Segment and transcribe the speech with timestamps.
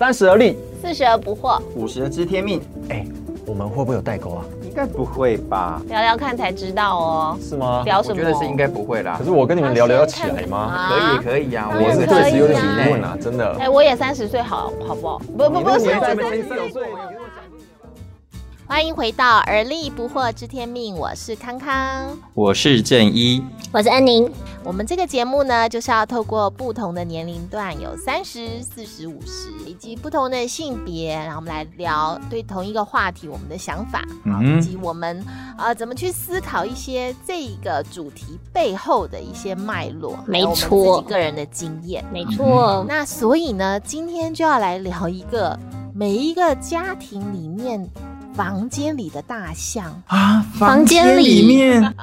[0.00, 2.58] 三十而立，四十而不惑，五十而知天命，
[2.88, 3.04] 哎，
[3.44, 4.42] 我们会不会有代沟啊？
[4.64, 5.78] 应该不会吧？
[5.90, 7.38] 聊聊看才知道哦。
[7.38, 7.82] 是吗？
[7.84, 8.14] 聊什么？
[8.14, 9.24] 我觉得是应该不会啦可。
[9.26, 10.88] 是我跟你们聊聊要起来吗？
[10.88, 13.54] 可以可以啊，我是确实有点啊疑问啊，真的。
[13.58, 15.18] 哎，我也三十岁，好好不好？
[15.18, 16.82] 不不不是，我三十才岁。
[18.66, 22.16] 欢迎回到而立不惑知天命，我是康康。
[22.32, 24.32] 我是正一，我是安宁，
[24.62, 35.24] 我们这个节目呢，就是要透过不同的年龄段，有三十、四十、五十，以及不同的性别，然后我们来聊对同一个话题我们的想法，嗯以及我们
[35.56, 41.00] 呃怎么去思考一些这个主题背后的一些脉络，没错。
[41.00, 42.04] 自己个人的经验。
[42.12, 45.58] 没错，那所以呢，今天就要来聊一个
[45.94, 47.88] 每一个家庭里面
[48.34, 49.84] 房间里的大象。
[50.06, 51.94] 啊，房间里面，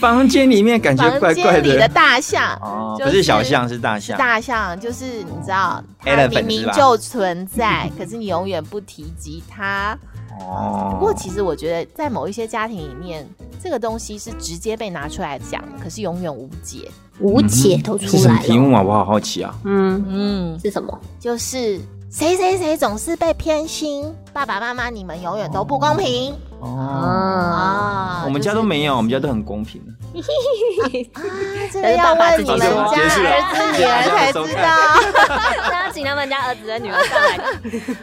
[0.00, 1.88] 房间里 面感觉怪怪房间里的的。
[1.88, 4.18] 大象，哦，就是不是小象，是大象。
[4.18, 9.96] 大象就是你知道，它明明就存在，可是你永远不提及它。
[10.38, 13.26] 哦不过其实我觉得，在某一些家庭里面，
[13.62, 16.90] 这个东西是直接被拿出来讲，可是永远无解。
[17.20, 18.46] 无解都出是什么来了。
[18.46, 18.82] 题目啊？
[18.82, 19.54] 我好好奇啊。
[19.64, 21.00] 嗯，嗯，是什么？
[21.18, 21.80] 就是
[22.16, 28.22] 谁谁谁总是被偏心，爸爸妈妈你们永远都不公平哦！
[28.24, 29.82] 我们家都没有，我们家都很公平。
[31.12, 31.20] 啊，
[31.70, 34.64] 这个要问你们家儿子女儿才知道。
[35.70, 37.36] 那请他们家儿子的女儿上来。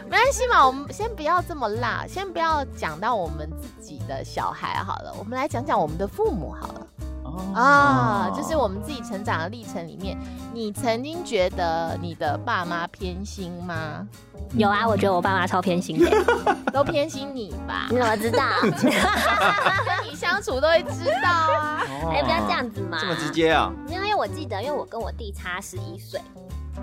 [0.08, 6.83] 没关系嘛，我们先不要这么辣，先不要讲到我们自己的小孩好了，我们来讲讲我们的父母好了
[7.54, 10.16] 啊，就是我们自己成长的历程里面，
[10.52, 14.06] 你曾经觉得你的爸妈偏心吗？
[14.56, 16.10] 有啊，我觉得我爸妈超偏心的。
[16.72, 17.86] 都偏心你吧？
[17.90, 18.44] 你怎么知道？
[18.60, 18.70] 跟
[20.10, 21.82] 你相处都会知道啊。
[22.12, 22.98] 哎，不要这样子嘛。
[23.00, 23.72] 这么直接啊？
[23.88, 26.20] 因为我记得，因为我跟我弟差十一岁，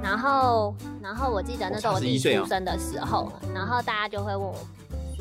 [0.02, 4.56] 然后，然后我记得那时候我弟哦差11岁哦出生的时候，然后大家就会问我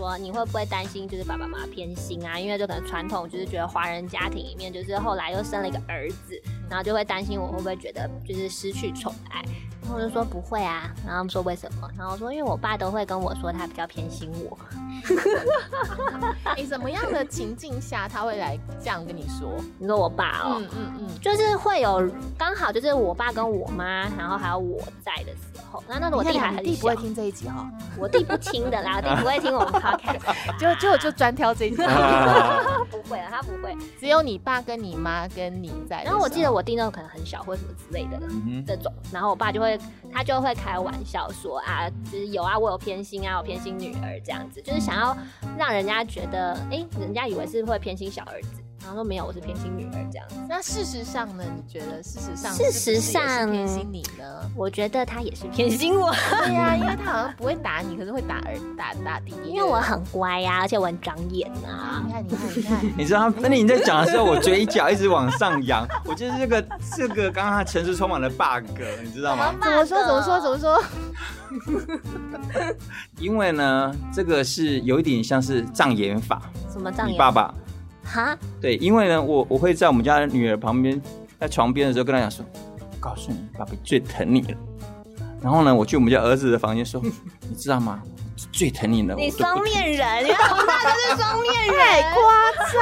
[0.00, 2.40] 说，你会不会担心就是爸爸妈妈偏心啊？
[2.40, 9.42] 因为就可能传统就是觉得华人家庭里面，就是后来又生了一个儿子，然后就会担心我会不会觉得就是失去宠爱。
[9.82, 11.90] 然后我就说不会啊，然后他们说为什么？
[11.98, 14.56] 然后我说因为我爸都会跟我说他比较偏心我，
[16.56, 19.52] 你什么样的情境下他会来这样跟你说？
[19.78, 31.82] 你说我爸哦，嗯嗯嗯，就是会有刚好就是我爸跟我妈，然后还有我在的时候，那那时候我弟还很弟不会，听这一集哈，我弟不听的啦，我弟不会听我们 podcast，就就就专挑这一集，不
[33.10, 33.76] 会啊，他不会。
[33.98, 36.02] 只有你爸跟你妈跟你在。
[36.04, 39.78] 然后我记得我弟那时候可能很小或什么之类的嗯这种，然后我爸就会
[40.12, 45.16] 他就会开玩笑说啊，就是有啊，我有偏心啊，我偏心女儿这样子，就是想要
[45.58, 50.36] 让人家觉得，哎、人家以为是会偏心小儿子，然后说没有，我是偏心女儿这样子。
[50.48, 51.44] 那事实上呢？
[51.54, 54.50] 你觉得事实上事实上偏心你呢？
[54.56, 56.10] 我觉得他也是偏心我，
[56.44, 59.50] 对呀、因为他好像不会打你，可是会打儿打打弟弟。
[59.50, 62.12] 因为我很乖呀、而且我很长眼啊你。
[62.12, 66.64] 看，你看，你看， 你知道，那你在讲的时候，我嘴角一直往上扬，我觉得这个
[66.96, 68.64] 这个刚刚他城市充满了 bug，
[69.04, 69.54] 你知道吗？
[69.60, 70.02] 怎么说？
[70.04, 70.40] 怎么说？
[70.40, 70.82] 怎么说？
[73.18, 76.40] 因为呢，这个是有一点像是障眼法，
[76.72, 77.14] 什么障眼？
[77.14, 77.54] 你爸爸
[78.10, 78.36] 哈？
[78.60, 81.00] 对，因为呢，我我会在我们家的女儿旁边，
[81.38, 82.44] 在床边的时候跟她讲说，
[82.98, 84.58] 告诉你，爸爸最疼你了。
[85.40, 87.00] 然后呢，我去我们家儿子的房间说，
[87.48, 88.02] 你知道吗？
[88.52, 89.14] 最疼你了。
[89.14, 92.12] 你双面人，因为我爸就是双面太人。
[92.14, 92.22] 夸
[92.72, 92.80] 张！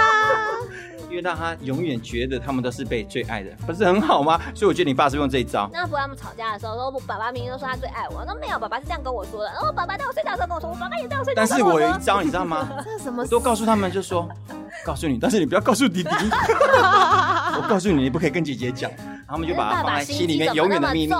[1.08, 4.40] 因为让他永远觉得他们都是被最爱的，不是很好吗？
[4.54, 5.68] 所以我觉得你爸是用这一招。
[5.72, 9.50] 那不然他们吵架的时候，说我爸爸明明都说他最爱我，那没有，爸爸是这样跟我说的。
[9.50, 12.68] 然后爸爸在我睡觉的时候跟我说，我爸爸也在我睡觉但是的时候跟我有一招，你知道吗？
[12.84, 13.26] 这 是什么？
[13.26, 14.28] 都告诉他们，就说
[14.84, 16.10] 告诉你，但是你不要告诉弟弟。
[17.56, 21.12] 我告诉你，你不可以跟姐姐讲，然后他们就把它爸放在爸心里面永远的秘密。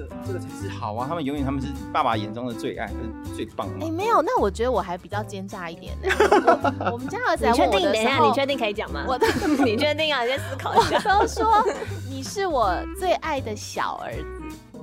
[0.00, 1.06] 这个这个才是好啊！
[1.08, 3.94] 他们永远他们是爸爸眼中的最爱，是最棒的哎、嘛。
[3.96, 6.08] 没有，那我觉得我还比较奸诈一点呢。
[6.80, 7.80] 我我们家儿子你确定？
[7.80, 9.04] 来问我的等一下，时候，你确定可以讲吗？
[9.06, 9.26] 我的
[9.64, 10.22] 你确定啊？
[10.22, 10.98] 你先思考一下。
[11.00, 11.64] 都说
[12.08, 14.24] 你是我最爱的小儿子，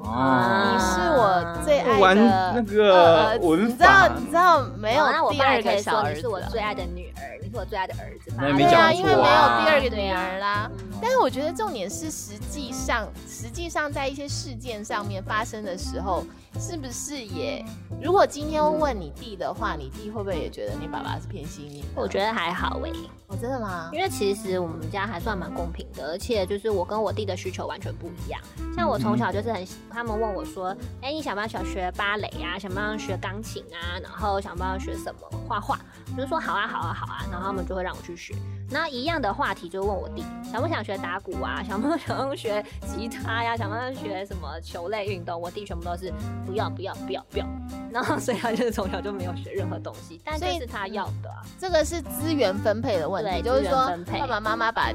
[0.03, 8.31] 哦你是我最爱的玩那个你知道你知道没有哦那我第二个爸也可以说小儿子是我最爱的女儿，我最爱的儿子。
[8.31, 10.69] 吧对啊，因为没有啊第二个女儿啦。
[10.77, 16.25] 嗯但是我觉得重点是，实际上，实际上在一些事件上面发生的时候，
[16.59, 17.63] 是不是也？
[18.01, 21.85] 如果今天问你弟的话，你弟会不会也觉得你爸爸是偏心你？
[21.95, 22.91] 我觉得还好诶、
[23.27, 23.89] 哦，真的吗？
[23.93, 28.41] 因为其实我们家还算蛮公平的，而且就是我跟我弟的需求完全不一样。
[28.75, 32.57] 像我从小就是很，他们问我说：“哎、你想不想学芭蕾啊？
[32.57, 33.99] 想不想学钢琴啊？
[34.01, 35.79] 然后想不想学什么画画？”
[36.15, 38.35] 我就说：“好啊，好啊，好啊。”然后他们就会让我去学。
[38.69, 45.39] 那一样的话题就问我弟想不想学打鼓啊，想不想学吉他呀，想不想学什么球类运动？
[45.39, 46.13] 我弟全部都是
[46.45, 47.45] 不要不要不要不要。
[47.91, 51.29] 然后 所以他就是从小就没有学任何东西，但这是他要的。
[51.29, 54.91] 啊这个是资源分配的问题，就是说爸爸妈妈把。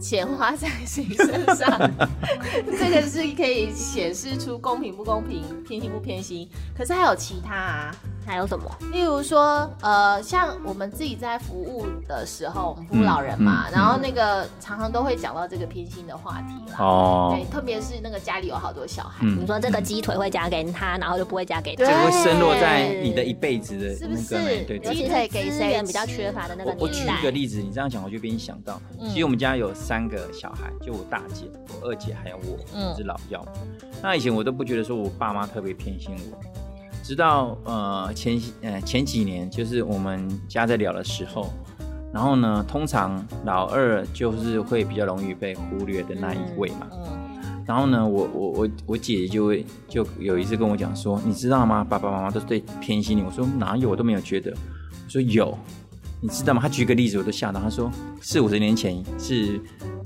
[0.00, 1.78] 钱花在谁身上，
[2.78, 6.48] 这个是可以显示出公平不公平、偏心不偏心。
[6.74, 7.94] 可是还有其他啊。
[8.26, 8.64] 还有什么？
[8.92, 16.76] 例如说，呃，像我们自己在服务的时候，我们服务老人嘛，然后那个常常都会讲到这个偏心的话题啦。
[16.78, 17.34] 哦。
[17.34, 24.64] 对，特别是那个家里有好多小孩，你说这个鸡腿会夹给他，然后就不会夹给他，这个会深落在你的一辈子的，是不是？
[24.64, 33.44] 对，鸡腿给谁比较缺乏的那个我举一个例子，你这样讲我就被你想到，其实我们家有三个小孩，就我大姐、我二姐还有我，是老幺。
[34.02, 36.38] 那以前我都不觉得说我爸妈特别偏心我。
[37.10, 41.52] 直到呃前呃前几年，就是我们家在聊的时候，
[42.14, 46.86] 然后呢，通常老二就是会比较容易被忽略的那一位嘛。
[47.66, 51.82] 然后呢，我我我我姐姐就会就有一次跟我讲说，你知道吗？
[51.82, 53.22] 爸爸妈妈都对偏心你。
[53.22, 54.52] 我说哪有，我都没有觉得。
[54.52, 55.58] 我说有，
[56.20, 56.62] 你知道吗？
[56.62, 57.60] 他举个例子，我都吓到。
[57.60, 57.90] 他说
[58.20, 59.60] 四五十年前是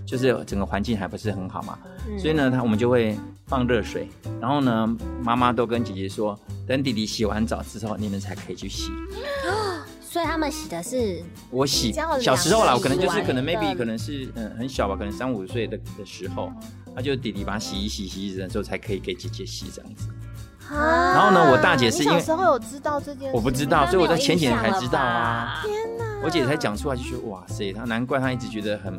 [0.06, 1.78] 就是整个环境还不是很好嘛，
[2.18, 3.16] 所以呢，他我们就会。
[3.46, 4.08] 放热水，
[4.40, 6.36] 然后呢，妈妈都跟姐姐说，
[6.66, 8.90] 等弟弟洗完澡之后，你们才可以去洗。
[10.00, 11.92] 所以他们洗的是我洗。
[11.92, 16.50] 小时候啦，我可能就是可能 maybe 可能是嗯很小吧，可能三五岁的的时候，
[16.96, 20.08] 那就弟弟把洗一洗洗一洗的时候才可以给姐姐洗这样子。
[20.74, 25.60] 啊然后呢，我大姐是因为小时候有知道这件，我不知道，所以我在前几年才知道啊。
[25.62, 26.04] 天哪！
[26.24, 28.98] 我姐姐才讲出来就说哇塞，她难怪她一直觉得很。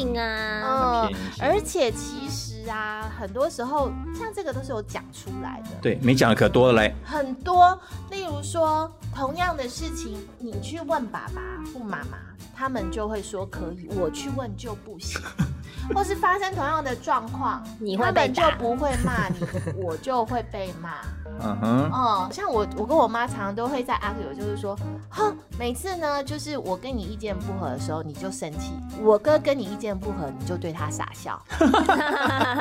[0.00, 6.94] 定啊，嗯，而且其实啊，很多时候像这个都是有讲出来的，对，没讲的可多了嘞。
[7.04, 7.78] 很多，
[8.10, 11.42] 例如说同样的事情，你去问爸爸
[11.72, 12.18] 或妈妈，
[12.56, 15.20] 他们就会说可以；我去问就不行。
[15.94, 19.44] 或是发生同样的状况，你会被就不会骂你，
[19.76, 20.94] 我就会被骂。
[21.42, 24.76] 嗯哼，哦，像我，我跟我妈常常都会在阿 Q，就是说，
[25.08, 28.72] 哼，每次呢，就是我跟你意见不合的时候，你就生气；
[29.02, 31.40] 我哥跟你意见不合，你就对他傻笑。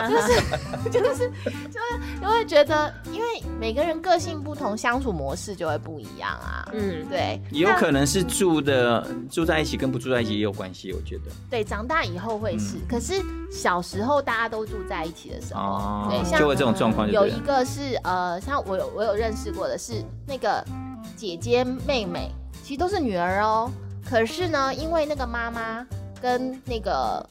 [0.10, 0.42] 就是
[0.90, 1.30] 就是
[1.70, 3.28] 就是就会觉得，因为
[3.60, 6.68] 每个人个性不同，相处模式就会不一样啊。
[6.72, 11.24] 嗯，对，也有可能是住的住在一起跟不住在一起也有关系，我觉得。
[11.50, 13.22] 对，长大以后会是，可是
[13.52, 17.12] 小时候大家都住在一起的时候，对，像就会这种状况。
[17.12, 18.59] 有一个是呃，像。
[18.68, 20.64] 我有我有认识过的是那个
[21.16, 22.32] 姐姐妹妹，
[22.64, 23.72] 其实都是女儿哦。
[24.06, 25.86] 可是呢，因为那个妈妈
[26.22, 27.26] 跟那个。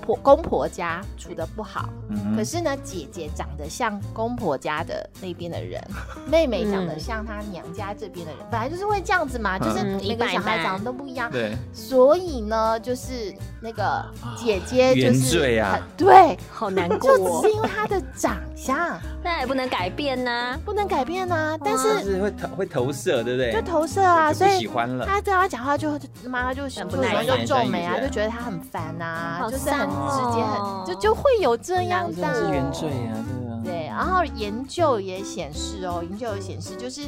[0.00, 1.88] 婆公婆家处的不好，
[2.36, 5.82] 可是呢，姐姐长得像公婆家的那边的人，
[6.30, 14.04] 妹妹长得像她娘家这边的人，本来就是会这样子嘛，就是每个小孩长得都不一样，对，所以呢，就是那个
[14.36, 23.52] 姐姐就是啊，对，好难过，就只是因为她的长相，那也不能改变呢，不能改变呢，但是会投会投射，对不对？
[23.52, 25.90] 就投射啊，所以喜欢了，他跟他讲话就
[26.24, 29.49] 妈妈就就不耐就皱眉啊，就觉得他很烦呐。
[29.50, 32.34] 就是很直接，很就就会有这样的。
[32.34, 33.60] 是原罪啊，对啊。
[33.64, 37.02] 对，然后研究也显示哦，研究也显示，就是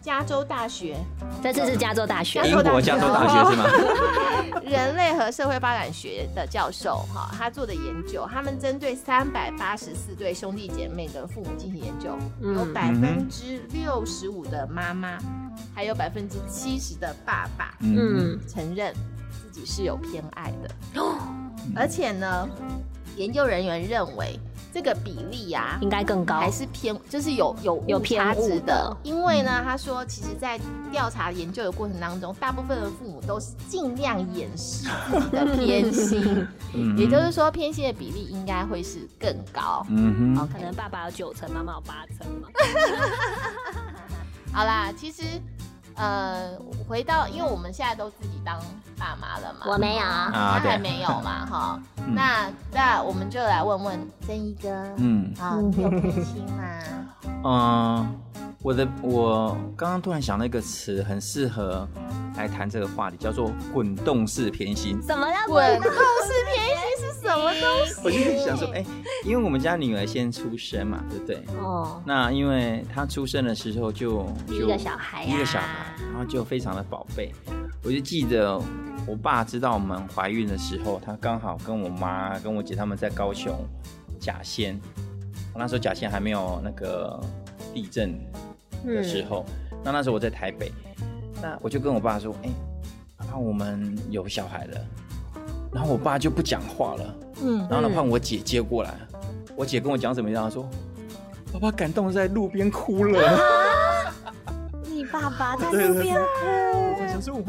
[0.00, 0.96] 加州大学，
[1.42, 3.64] 这次是加州大学，英国加州大学是吗？
[4.64, 15.18] 人类和社会发展学的教授哈，他做的研究，他们针对三百八十四对兄弟姐妹的父母进行研究，有百分之六十五的妈妈，
[15.74, 18.92] 还有百分之七十的爸爸，嗯，承认。
[18.94, 19.11] 自
[19.52, 21.00] 己是有偏爱的。
[21.76, 22.48] 而且呢，
[23.16, 24.36] 研究人员认为
[24.74, 28.96] 这个比例呀，应该更高，还是偏，就是有有有偏值的。
[29.04, 30.58] 因为呢，他说，其实，在
[30.90, 36.48] 调查研究的过程当中，大部分的父母都是尽量掩饰自己的 偏心，
[36.96, 39.86] 也就是说，偏心的比例应该会是更高。
[39.88, 42.48] 嗯哼，可能爸爸有九成，妈妈有八成嘛。
[44.52, 45.22] 好啦，其实。
[45.94, 46.50] 呃，
[46.88, 48.58] 回到，因为我们现在都自己当
[48.98, 51.82] 爸妈了嘛，我没有，他还没有嘛，哈，
[52.14, 56.64] 那那我们就来问问曾一哥，嗯，啊，有偏心吗？
[57.44, 58.20] 嗯，
[58.62, 61.86] 我的，我刚刚突然想到一个词，很适合
[62.36, 65.00] 来谈这个话题，叫做滚动式偏心。
[65.02, 66.71] 什么叫滚动式偏心？
[67.22, 67.94] 是什么东西？
[68.04, 68.84] 我就想说，哎，
[69.24, 71.40] 因为我们家女儿先出生嘛，对不对？
[71.58, 72.02] 哦。
[72.04, 77.32] 那因为她出生的时候就一个小孩，一个小孩，然后就非常的宝贝。
[77.84, 78.60] 我就记得
[79.06, 83.56] 我爸知道我们怀孕的时候，他刚好跟我妈、跟我姐他们在高雄
[84.18, 84.80] 甲仙。
[85.54, 87.20] 那时候甲仙还没有那个
[87.72, 88.18] 地震
[88.84, 89.44] 的时候，
[89.84, 90.72] 那那时候我在台北，
[91.40, 92.50] 那我就跟我爸说，哎。
[93.34, 94.86] 我们有小孩了，
[95.72, 98.94] 然后我爸就不讲话了，嗯，然后呢换我姐接过来，
[99.56, 100.68] 我姐跟我讲怎么样，说
[101.52, 103.38] 爸爸感动在路边哭了，
[104.84, 107.42] 你爸爸在路边哭， 想说我。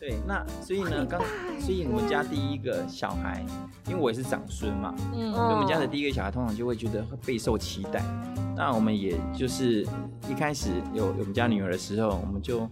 [0.00, 1.20] 对，那所以呢，刚
[1.60, 3.44] 所以我们家第一个小孩，
[3.86, 8.02] 因为我也是长孙嘛，嗯，所以我们家的第一个小孩通常就会觉得备受期待。
[8.56, 9.86] 那我们也就是
[10.26, 12.66] 一开始有我们家女儿的时候，我们就。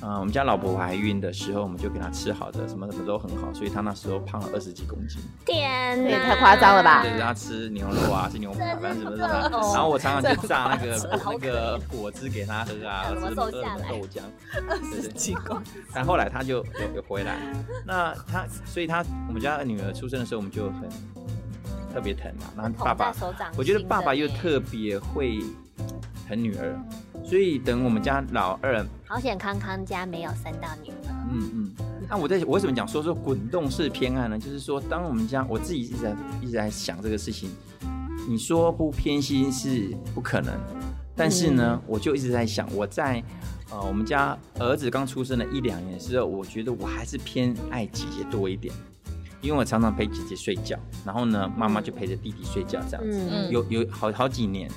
[0.00, 5.20] 嗯，我们家老婆怀孕的时候，我们就给她吃好的，什么什么都很好，所以她那时候胖了二十几公斤。
[5.44, 7.02] 天哪，太夸张了吧？
[7.02, 9.72] 对，她吃牛肉啊，吃牛排，反正什么什么。
[9.74, 13.50] 然后我常常就榨那个 那个果汁给她喝啊，吃什么豆
[14.06, 14.22] 浆。
[14.68, 15.74] 二十几公斤。
[15.92, 17.36] 但后来她就有有回来。
[17.84, 20.88] 那她，所以她我们家女儿出生的时候，我们就很
[21.92, 22.46] 特别疼嘛。
[22.56, 23.12] 然后爸爸，
[23.56, 25.40] 我觉得爸爸又特别会
[26.28, 26.78] 疼女儿。
[27.24, 31.14] 所以等我们家老二，好险康康家没有三到女儿。
[31.30, 31.72] 嗯嗯，
[32.08, 34.38] 那我在我为什么讲说说滚动式偏爱呢？
[34.38, 37.50] 就是说，当我们家我自己一直在一直在想这个事情，
[38.26, 40.54] 你说不偏心是不可能，
[41.14, 43.22] 但是呢，我就一直在想，我在
[43.70, 48.72] 呃我们家儿子刚出生的一两年的时候，我觉得我还是偏爱姐姐多一点，
[49.42, 54.70] 因为我常常陪姐姐睡觉，然后呢，妈妈就陪着弟弟睡觉这样子，有有好好几年。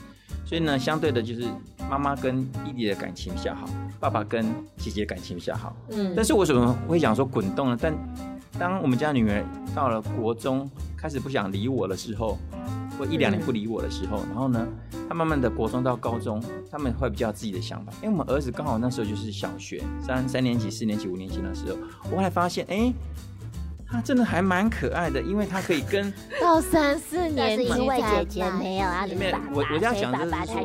[0.51, 1.46] 所以呢，相对的就是
[1.89, 3.70] 妈妈跟弟弟的感情比较好，
[4.01, 5.74] 爸爸跟姐姐感情比较好。
[5.91, 7.77] 嗯，但是为什么会讲说滚动呢？
[7.79, 7.93] 但
[8.60, 9.41] 当我们家女儿
[9.74, 12.38] 到了国中，开始不想理我的时候，
[13.00, 14.67] 或一两年不理我的时候，然后呢，
[15.08, 17.93] 她慢慢的国中到高中，他们会比较自己的想法。
[18.01, 21.77] 因为我们儿子刚好那时候就是小学三三年级、四年级、五年级的时候，
[22.12, 22.93] 我后来发现，哎。
[23.91, 29.05] 他真的还蛮可爱的，因为他可以跟到三四年级因为姐姐没有啊，
[29.53, 30.63] 我我要讲的是说，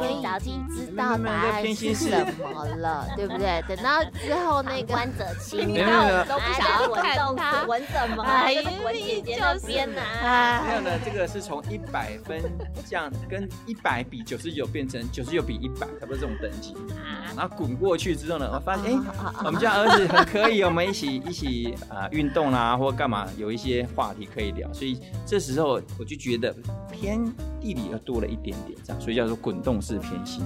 [0.69, 3.63] 知道答案是什么了，对不对？
[3.67, 5.89] 等到之后那个关者清，没有
[6.25, 8.55] 都不想要看他闻什么，哎，
[8.85, 10.63] 闻姐姐的边啊。
[10.65, 12.41] 没有呢，这个是从一百分
[12.89, 16.77] 这样跟一百比九十九变成九十九比一百，差不多这种等级。
[17.37, 19.01] 然后滚过去之后呢，我发现哎，
[19.45, 23.16] 我们家儿子很可以，我们一起一起啊运动啦，或干嘛。
[23.17, 26.55] 啊，有一些话题可以聊，所以这时候我就觉得
[26.93, 27.25] 偏
[27.59, 30.45] 地理要多了一点点，这样，所以叫做滚动式偏心，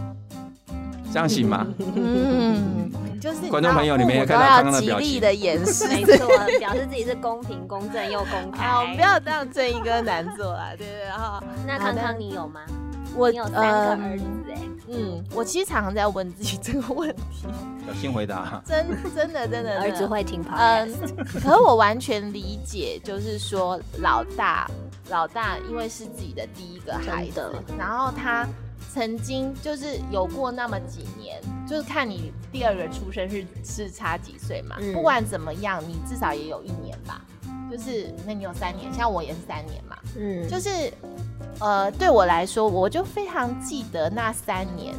[1.13, 1.67] 这样行吗？
[1.97, 2.89] 嗯，
[3.21, 6.29] 就是观众朋友，你们也看到刚刚的表情的演示，没错，
[6.61, 8.65] 表示自己是公平、公正又公开。
[8.69, 11.43] 好，不要当正义哥难做啊，对对哈。
[11.67, 12.61] 那康康你有吗？
[13.17, 14.25] 我有三个儿子
[14.55, 17.47] 哎，嗯，我其实常常在问自己这个问题。
[17.87, 18.63] 小心回答。
[18.67, 20.57] 真真的真的，儿子会听跑。
[20.57, 20.93] 嗯，
[21.33, 24.71] 可是我完全理解，就是说老大
[25.09, 28.47] 老大，因为是自己的第一个孩子，然后他
[28.93, 37.25] 曾经就是有过那么几年，就是看你第二个出生是是差几岁嘛，不管怎么样，你至少也有一年吧。
[37.71, 39.97] 就是，那你有三年，像我也是三年嘛。
[40.19, 40.93] 嗯，就是，
[41.59, 44.95] 呃，对我来说，我就非常记得那三年，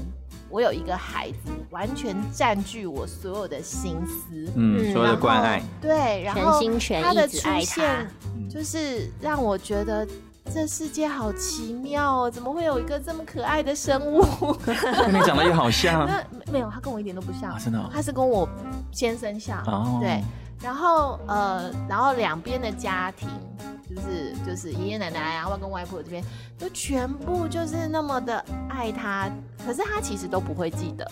[0.50, 6.62] 我有一个孩子，完全占据我所有的心思，嗯，所有的关爱，对，然后
[7.02, 8.08] 他的出现，
[8.50, 10.06] 就是让我觉得
[10.54, 14.22] 这世界好奇妙哦，怎么会有一个这么可爱的生物？
[14.66, 14.76] 跟
[15.14, 18.48] 你长得也好像， 那没有，他跟我一点都不像，真的，他是跟我
[18.92, 19.98] 先生像，哦。
[20.02, 20.22] 对。
[20.62, 23.28] 然后呃，然后两边的家庭，
[23.96, 26.24] 就是就是爷爷奶奶啊，外公外婆这边，
[26.58, 29.30] 都全部就是那么的爱他，
[29.66, 31.06] 可是他其实都不会记得，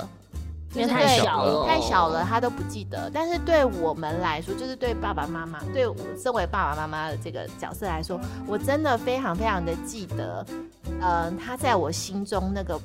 [0.74, 3.10] 因为太小了，太小了，他都不记得。
[3.14, 10.46] 但是对我们来说，就是对爸爸妈妈，对我身为爸爸妈妈的这个角色来说，我真的非常非常的记得，
[11.02, 12.80] 呃，他在我心中那个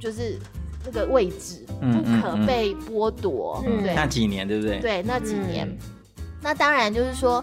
[0.00, 0.38] 就是。
[0.84, 4.80] 那个位置不可被剥夺，对，那几年对不对？
[4.80, 5.78] 对，那几年，
[6.42, 7.42] 那当然就是说，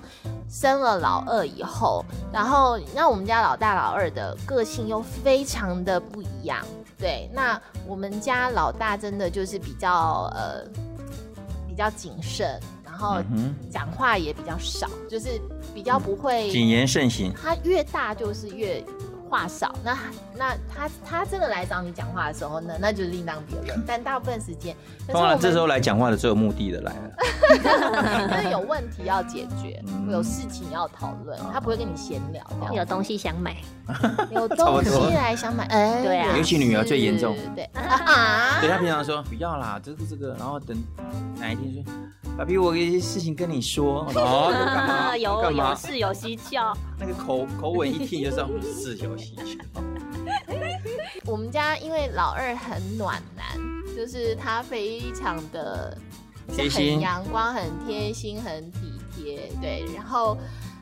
[0.50, 2.04] 生了老二以后，
[2.34, 6.66] 然后那我们家老大老二的个性又非常的不一样，
[6.98, 10.64] 对，那我们家老大真的就是比较呃
[11.68, 13.22] 比较谨慎，然后
[13.72, 15.42] 讲话也比较少，就是
[15.74, 17.34] 比较不会谨言慎行。
[17.42, 18.84] 他越大就是越。
[19.30, 19.98] 话少，那
[20.36, 23.82] 那他他真的来找你讲话的时候呢，那就是另当别论。
[23.88, 24.76] 但大部分时间，
[25.08, 27.12] 当然这时候来讲话的最有目的的来了，
[28.42, 32.44] 因 为有问题要解决，有事情要讨论，他不会跟你闲聊，
[32.74, 33.56] 有东西想买，
[34.32, 37.64] 有东西来想买，哎，对啊，尤其女儿最严重，对。
[37.74, 40.76] 啊，对他平常说不要啦，这个这个，然后等
[41.38, 41.84] 哪一天说，
[42.38, 49.16] 爸比，我有一些事情跟你说， 哦，有有事有蹊跷，那个口口吻一听就知道事有。
[51.26, 53.46] 我们家因为老二很暖男，
[53.96, 55.96] 就是他非常的
[56.52, 59.86] 是很阳光、很贴心、很体贴，对。
[59.94, 60.38] 然后，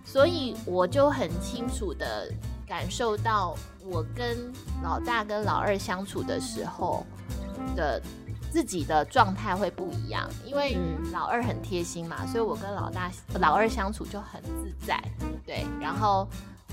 [0.06, 2.32] 所以我就很清楚的
[2.68, 4.38] 感受到，我跟
[4.84, 7.06] 老大跟老二相处的时候
[7.75, 8.01] 的
[8.58, 10.76] 自己的状态会不一样，因为
[11.14, 15.00] 老二很贴心嘛，所以我跟老大、老二相处就很自在，
[15.46, 15.64] 对。
[15.80, 16.28] 然后。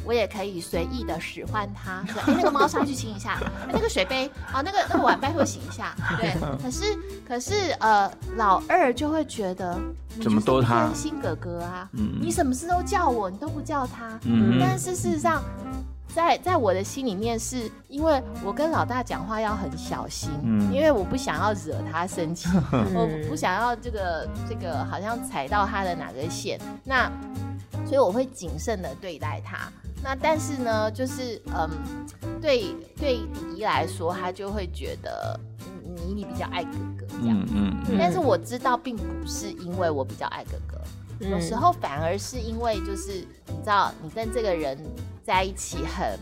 [0.07, 3.41] 我也可以随意的使唤它，说：“哎，那个猫砂去清一下，
[3.73, 9.81] 那个水杯啊，那个那个碗拜托洗一下。”对， 可是可是呃，老二就会觉得
[10.23, 11.88] 怎么都他贴心哥哥啊，
[12.21, 14.21] 你什么事都叫我，你都不叫他。
[14.25, 15.43] 嗯，但是事实上，
[16.14, 27.11] 在在我的心里面，是因为我跟老大讲话要很小心，嗯，因为我不想要惹他生气， 我不想要这个这个好像踩到他的哪个线，那
[27.85, 29.68] 所以我会谨慎的对待他。
[30.02, 31.68] 那但是呢，就是嗯，
[32.40, 35.38] 对对弟弟来说，他就会觉得
[35.97, 37.97] 你你比较爱哥哥这样，嗯嗯。
[37.99, 44.78] 但是我知道，并不是因为我比较爱哥哥，有时候反而是因为就是你知道，你跟这个人
[45.25, 46.19] 在一起很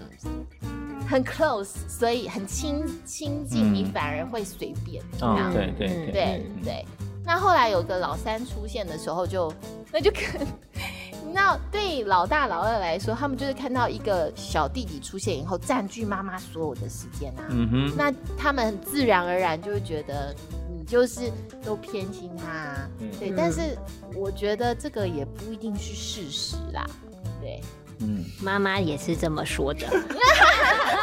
[1.08, 6.86] 很 close，所以很亲亲近，你反而会随便这样，对对对对。
[7.24, 9.52] 那后来有个老三出现的时候，就
[9.92, 10.38] 那就可。
[11.34, 17.46] 那对老大老二来说，他们就是看到一个小弟弟出现以后，占据妈妈所有的时间啊。
[17.48, 17.96] 嗯哼。
[17.96, 20.34] 那他们自然而然就会觉得
[20.70, 21.32] 你就是
[21.64, 22.86] 都偏心他。
[22.98, 23.08] 嗯。
[23.18, 23.78] 对，但是
[24.14, 26.84] 我觉得这个也不一定是事实啦。
[27.40, 27.60] 对。
[28.02, 29.86] 嗯，妈妈也是这么说的。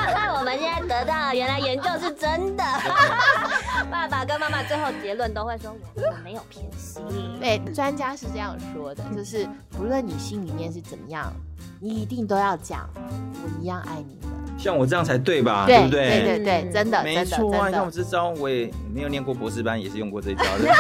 [0.05, 2.63] 那 我们现在得到原来研究是真的。
[3.89, 7.01] 爸爸跟妈妈最后结论都会说我没有偏心。
[7.39, 11.31] 对，专家是这样说的，就是不论你心里面是怎么样，
[11.79, 14.27] 你一定都要讲我一样爱你的。
[14.57, 15.65] 像我这样才对吧？
[15.65, 16.09] 对不对？
[16.09, 17.71] 对对对，真的，没错啊。
[17.71, 20.73] 像我这招，我也没有念过博士班，也是用过这招的。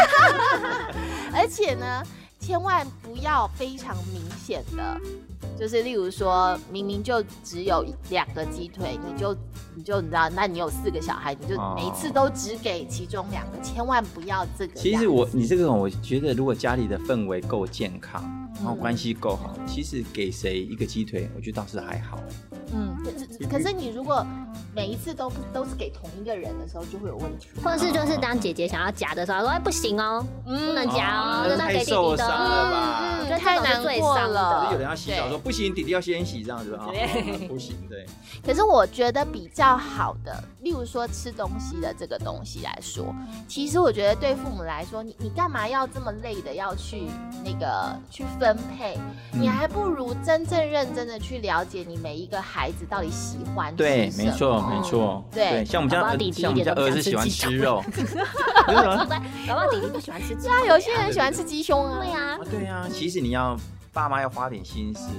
[1.33, 2.03] 而且呢，
[2.39, 4.99] 千万不要非常明显的。
[5.57, 9.35] 就是例如说，明明就只有两个鸡腿，你就
[9.75, 14.73] 你就你知道，那你有四个小孩，你就每一次都只给其中两个，千万不要这个。
[14.75, 18.23] 其实我你这个，我觉得如果家里的氛围够健康，
[18.55, 22.19] 然后关系够好，其实给谁一个鸡腿，我觉得倒是还好。
[22.71, 24.25] 嗯，可是可是你如果
[24.73, 27.47] 每一次都都是给同一个人的时候，就会有问题。
[27.63, 33.37] 或者是就是当姐姐想要夹的时候，说哎不行哦，不能夹哦，那太受伤了吧？
[33.37, 34.69] 太难过了。
[34.71, 36.87] 有人要洗澡说不行，弟弟要先洗这样子啊，
[37.47, 38.05] 不行对。
[38.45, 43.13] 可是我觉得比较好的，例如说吃东西的这个东西来说，
[43.47, 47.07] 其实我觉得对父母来说，你你干嘛要这么累的要去
[47.43, 48.97] 那个去分配？
[49.31, 55.99] 你还不如真正认真的去了解你每一个孩子到底喜欢对，没错没错，对，像我们家
[56.31, 57.83] 像我们家儿子喜欢吃肉，
[59.47, 63.57] 宝宝弟弟不喜欢吃鸡，啊，有些人喜欢吃鸡胸啊，对啊，对啊，其实你要。
[63.91, 65.09] 爸妈要花点心思，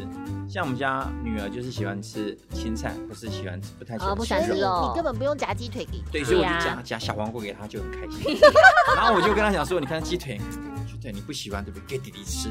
[0.48, 4.88] 像我们家女儿就是喜欢吃青菜，不是喜欢吃不太喜欢吃肉。
[4.88, 8.38] 你根本不用夹鸡腿给，对，所以我就夹夹小黄瓜给她，就很开心。
[8.96, 10.40] 然后我就跟她讲说，你看鸡腿。
[11.02, 11.96] 对，你不喜欢对不对？
[11.96, 12.50] 给弟弟吃，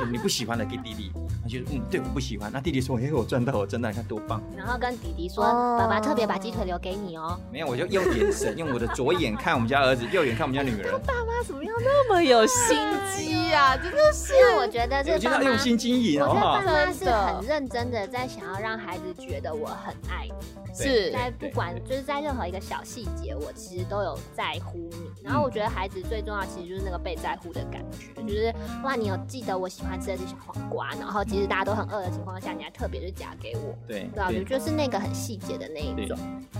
[0.00, 1.12] 就你不喜欢的给弟弟。
[1.40, 2.50] 他就嗯，对，我不喜欢。
[2.52, 4.42] 那弟弟说，哎，我赚到，我赚到，你看多棒。
[4.56, 7.38] 然后跟弟弟说，爸爸特别把鸡腿留给你哦。
[7.52, 10.90] 没有，我就用眼神，用我的左眼看我们家儿子，右眼看我们家女儿。
[10.90, 12.76] 他爸妈怎么样那么有心
[13.16, 13.76] 机啊？
[13.78, 21.10] 真的是，我觉得这爸妈用心经营，我觉得爸妈是很认真的在想要让孩子觉得我很爱你，是。
[21.12, 25.10] 在不管就是在任何一个小细节，我其实都有在乎你。
[25.22, 28.54] 然后我觉得孩子最重要其实就是那个被在乎的感觉，就是。
[28.84, 36.16] 哇，你有记得我喜欢吃的是小黄瓜，然后其实大家都很饿的情况下，你还特别是夹给我，对，对啊，就是那个很细节的那一种。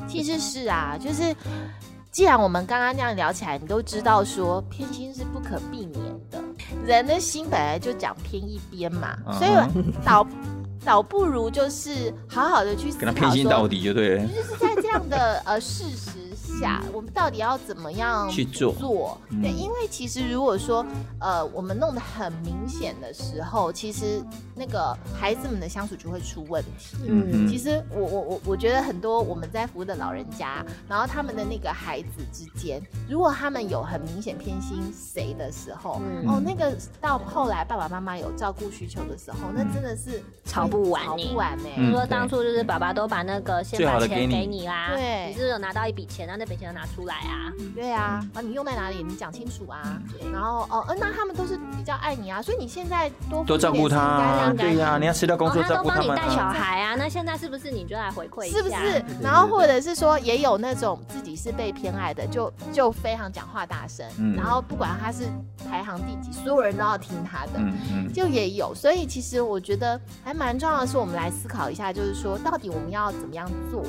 [0.09, 1.35] 其实是啊，就是
[2.11, 6.43] 既然我们刚刚那样聊起来，你都知道说偏心是不可避免的，
[6.87, 9.51] 人的心本来就讲偏一边嘛，所以
[10.05, 10.27] 倒
[10.85, 16.28] 倒不如就是好好的去跟他偏心到底就对了，就是在这样的呃事实。
[16.59, 18.73] 下，我们到底要怎么样去做？
[18.75, 20.85] 做对，因为其实如果说，
[21.21, 24.23] 呃，我们弄得很明显的时候，其实
[24.55, 26.97] 那个孩子们的相处就会出问题。
[27.07, 41.69] 嗯，其实我我我我觉得很多我们在服务的老人家，然后他们的那个孩子之间，如果他们有很明显偏心谁的时候，哦，那个到后来爸爸妈妈有照顾需求的时候，那真的是吵不完，吵不完呢。
[41.77, 46.39] 你说当初就是爸爸都把那个先把钱给你啦，对，你是有拿到一笔钱然后？
[46.39, 47.53] 那笔钱拿出来啊。
[47.75, 49.03] 对啊，啊，你用在哪里？
[49.03, 50.01] 你讲清楚啊。
[50.33, 56.17] 然后哦，嗯，那他们都是比较爱你啊，所以你现在多多照顾他，对呀，你要辞掉工作照顾他们。
[56.17, 58.57] 带小孩啊，那现在是不是你就来回馈一下？
[58.57, 59.05] 是不是？
[59.23, 65.29] 然后或者是说，也有那种自己是被偏爱的，就就非常讲话大声，然后不管他是
[65.69, 67.61] 排行第几，所有人都要听他的，
[68.13, 68.75] 就也有。
[68.75, 73.85] 所以其实我觉得还蛮重要的是，我们来思考一下，就是说到底我们要怎么样做，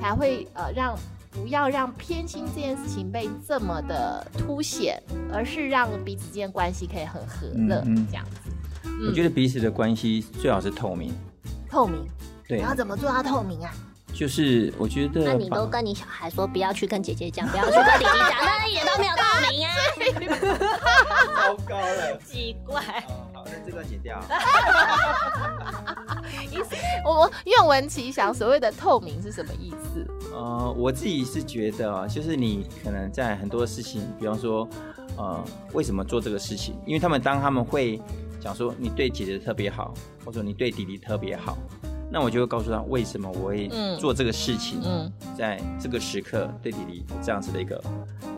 [0.00, 0.94] 才会呃让
[1.30, 5.00] 不要让偏心这件事情被这么的凸显，
[5.32, 8.50] 而是让彼此之间关系可以很和乐这样子。
[9.08, 11.14] 我觉得彼此的关系最好是透明。
[11.70, 12.04] 透明，
[12.48, 13.72] 对，然后怎么做到透明啊？
[14.12, 19.72] 就是我觉得，那你都跟你小孩说不要去跟姐姐讲，不要去跟弟弟讲，那一点都没有透明啊！
[21.36, 22.82] 糟糕了，奇怪。
[23.32, 24.20] 好，那这段剪掉。
[26.50, 28.34] 意思，我愿闻其详。
[28.34, 29.99] 所谓的透明是什么意思？
[30.40, 34.66] 呃，我自己是觉得，就是你可能在很多事情，比方说，
[35.18, 36.74] 呃，为什么做这个事情？
[36.86, 38.00] 因为他们当他们会。
[38.42, 39.92] 讲说你对姐姐特别好，
[40.24, 41.58] 或者你对弟弟特别好，
[42.12, 43.68] 那我就会告诉他为什么我会
[43.98, 47.82] 做这个事情，嗯在这个时刻对弟弟这样子的一个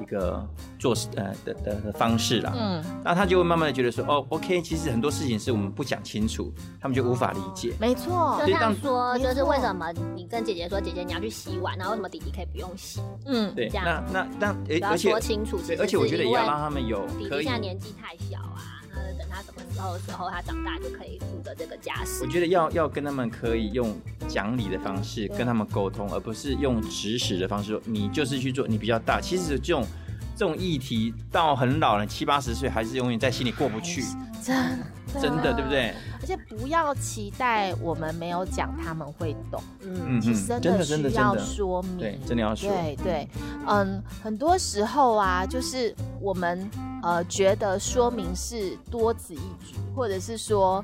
[0.00, 0.46] 一个
[0.78, 2.52] 做事呃的的的方式啦。
[2.54, 7.72] 嗯，那他就会慢慢的觉得说，哦，OK，其实很多事情是我们不讲清楚，他们就无法理解。
[7.80, 13.00] 没错，就像说，就是为什么你跟姐姐说，姐姐你要去洗碗，然后为什么弟弟可以不用洗？
[13.24, 14.04] 嗯，对，这样。
[14.12, 18.82] 那那那，而且说清楚，而且我觉得也要让他们有，弟弟现在年纪太小啊。
[19.18, 22.22] 等他什么时候的时候他长大就可以负责这个家事。
[22.22, 23.96] 我觉得要要跟他们可以用
[24.28, 27.81] 讲理的方式跟他们沟通，而不是用指使的方式。
[27.85, 29.20] 你就是去做，你比较大。
[29.20, 29.85] 其实这种
[30.42, 34.02] 这种议题到很老了七八十岁还是永远在心里过不去。
[34.42, 34.76] 真
[35.20, 35.94] 真的对不对？
[36.20, 39.62] 而且不要期待我们没有讲他们会懂。
[39.83, 42.68] 嗯，真的真的需要说明，对，真的要说。
[42.72, 43.28] 对对，
[43.68, 46.68] 嗯，很多时候啊，就是我们。
[47.05, 50.81] 呃，觉得说明是多此一举，或者是说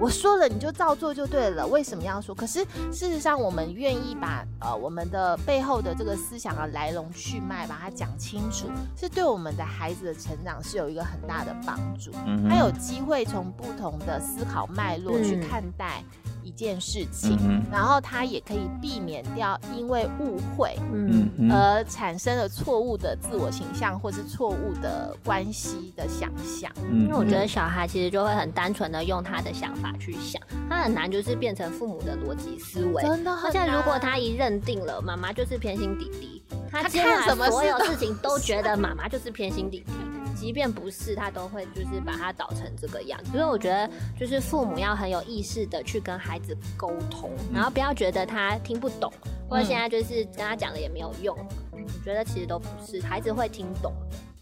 [0.00, 2.34] 我说了你就照做就对了，为什么要说？
[2.34, 2.60] 可是
[2.92, 12.10] 事实上，我们愿意把呃我们的背后的这个思想的来龙去脉把它讲清楚，是对我们的孩子的成长是有一个很大的帮助。
[12.48, 16.02] 他有机会从不同的思考脉络去看待。
[16.44, 17.36] 一件事情，
[17.72, 26.70] 然后他也可以避免掉因为误会，嗯，而产生了错误的自我形象，或是错误的关系的想象。
[26.92, 33.02] 因为我觉得小孩其实就会很单纯的用他的想法去想，他很难就是变成父母的逻辑思维。
[33.02, 39.92] 真的，而且如果他一认定了妈妈就是偏心弟弟，他看什么所有事情都觉得妈妈就是偏心弟弟。
[40.34, 43.30] 即便不是，他都会就是把它导成这个样子。
[43.32, 49.12] 所以我觉得，就是父母要很有意识的去跟孩子沟通，然后不要觉得他听不懂，
[49.48, 51.36] 或者现在就是跟他讲了也没有用。
[51.72, 53.92] 我觉得其实都不是，孩子会听懂，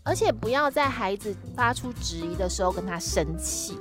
[0.03, 3.79] 而且不要在孩子发出质疑的时候跟他生气。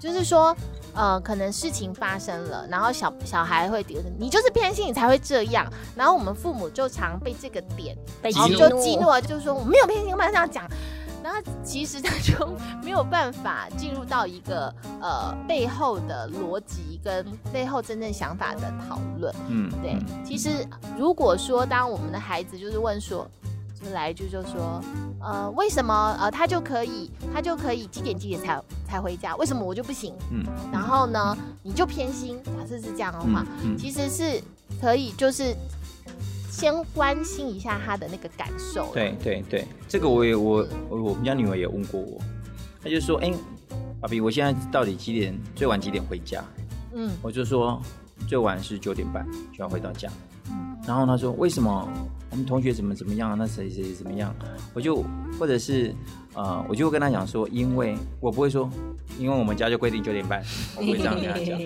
[0.00, 0.54] 就是说，
[0.92, 5.66] 呃，可能事情发生了，然后小小孩会觉得你就是偏心，你才会这样。
[5.96, 10.68] 然后我们父母就常被这个点被激怒，就激怒了，就是说我没有偏心，我这样讲。
[11.24, 12.46] 那其实他就
[12.84, 14.66] 没有办法进入到一个
[15.00, 19.34] 呃背后的逻辑跟背后真正想法的讨论。
[19.48, 19.96] 嗯，对。
[20.22, 20.50] 其实
[20.98, 23.26] 如果说当我们的孩子就是问说，
[23.82, 24.78] 就来一句就说，
[25.18, 30.14] 呃，为什么呃他就可以他就可以几点几点才才回家，为什么我就不行？
[30.30, 30.44] 嗯。
[30.70, 33.46] 然后呢，你就偏心，假设是这样的话，
[33.78, 34.42] 其实是
[34.78, 35.56] 可以就是。
[36.54, 38.88] 先关心一下他的那个感受。
[38.94, 42.20] 对对对，这个我也我我我们家女儿也问过我，
[42.80, 43.32] 她就说：“哎，
[44.00, 46.44] 爸比，我现在到底几点最晚几点回家？”
[46.94, 47.82] 嗯，我就说
[48.28, 50.08] 最晚是九点半就要回到家。
[50.48, 51.88] 嗯，然后她说：“为什么？
[52.30, 53.36] 我们同学怎么怎么样？
[53.36, 54.32] 那谁谁怎么样？”
[54.74, 55.04] 我就
[55.38, 55.92] 或者是
[56.34, 58.68] 呃，我就跟他讲说：“因为我不会说，
[59.18, 60.42] 因为我们家就规定九点半，
[60.76, 61.58] 我不会这样跟他讲。”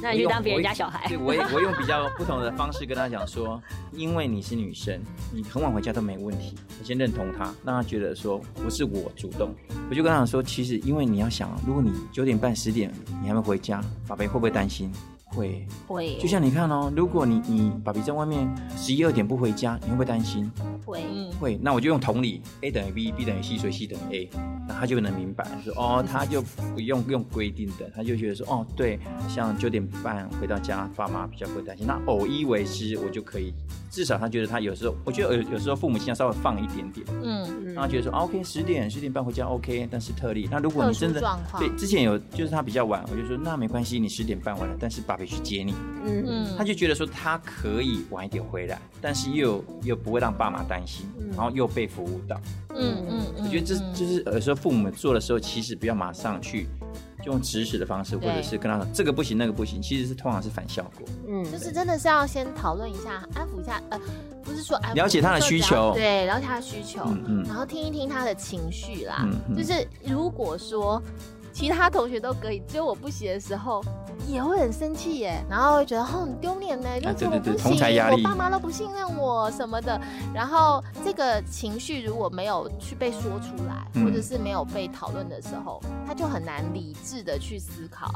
[0.00, 1.08] 那你就当别人家小孩。
[1.08, 3.60] 对，我我用比较不同的方式跟他讲说，
[3.92, 5.00] 因为你是女生，
[5.32, 6.54] 你很晚回家都没问题。
[6.78, 9.52] 我先认同他，让他觉得说不是我主动。
[9.90, 14.92] 我就跟他讲说，其实因为你要想，如果你九点半十点你还没回家，宝贝会不会担心？
[15.28, 16.16] 会会。
[16.18, 20.50] 就像你看哦，如果你你爸比在外面十一二点不回家，你会不会担心？
[20.84, 21.04] 会
[21.40, 21.58] 会。
[21.62, 24.30] 那我就用同理，A 等于 B，B 等于 C，所以 C 等于 A。
[24.66, 31.86] 那他就能明白，说哦，他就不用用规定的，他就觉得说哦，对，像九点半回到家，爸妈比较会担心。
[31.86, 33.52] 那偶一为之，我就可以
[33.90, 40.48] 至少他觉得他有时候，我觉得有有时候父母亲要稍微放一点点，嗯，让他觉得说 OK 十点十点半回家 OK，但是特例。
[40.50, 41.20] 那如果你真的
[41.58, 45.74] 对之前有就是他比较晚，我就说那没关系，你十点半回来，但是爸爸去接你，
[46.04, 46.24] 嗯。
[46.26, 52.40] 嗯，他就觉得说他可以晚一点回来，但是又又不会让爸妈担心，然后又被服务到，
[52.74, 56.66] 嗯嗯，我觉得这就是有时候父母做的时候，其实不要马上去。
[57.28, 61.06] 用指使的方式，或者是跟他说这个不行，那个不行，其实是通常是反效果。
[61.28, 64.00] 嗯，就是真的是要先讨论一下，安抚一下，呃，
[64.42, 69.28] 不是说了解他的需求，对，了解他的需求，嗯然后听一听他的情绪啦。
[69.56, 71.02] 就是如果说
[71.58, 73.82] 其他同学都可以，只有我不行的时候。
[74.26, 77.72] 也会很生气耶，然后会觉得哦很丢脸呢，就怎么不行，
[78.10, 79.98] 我爸妈都不信任我什么的。
[80.34, 88.12] 然后这个情绪如果没有去被说出来，或者是没有被讨论的时候，他就很难理智的去思考，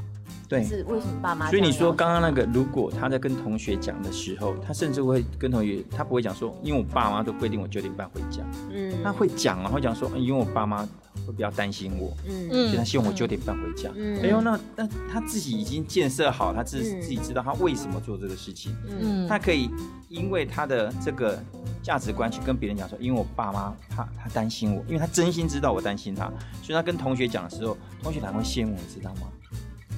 [0.53, 1.49] 对，是为什么爸妈。
[1.49, 10.89] 所以你说刚刚那个，如果他在跟同学讲的时候，他甚至会跟同学，他不会讲说，因为我爸妈都规定我九点半回家，嗯，他会讲，然后讲说，因为我爸妈。
[11.27, 13.91] 会比较担心我，嗯，所以他希望我九点半回家。
[14.23, 18.75] 哎呦，那那他自己已经建设好，他自自己知道他为什么做这个事情。
[18.89, 19.71] 嗯，他可以
[20.09, 21.39] 因为他的这个
[21.83, 26.25] 价值观去跟别人讲说，因为我爸妈他他担心我，因为他真心知道我担心他，
[26.63, 29.29] 所以他跟同学讲的时候，同学才会羡慕，你知道吗？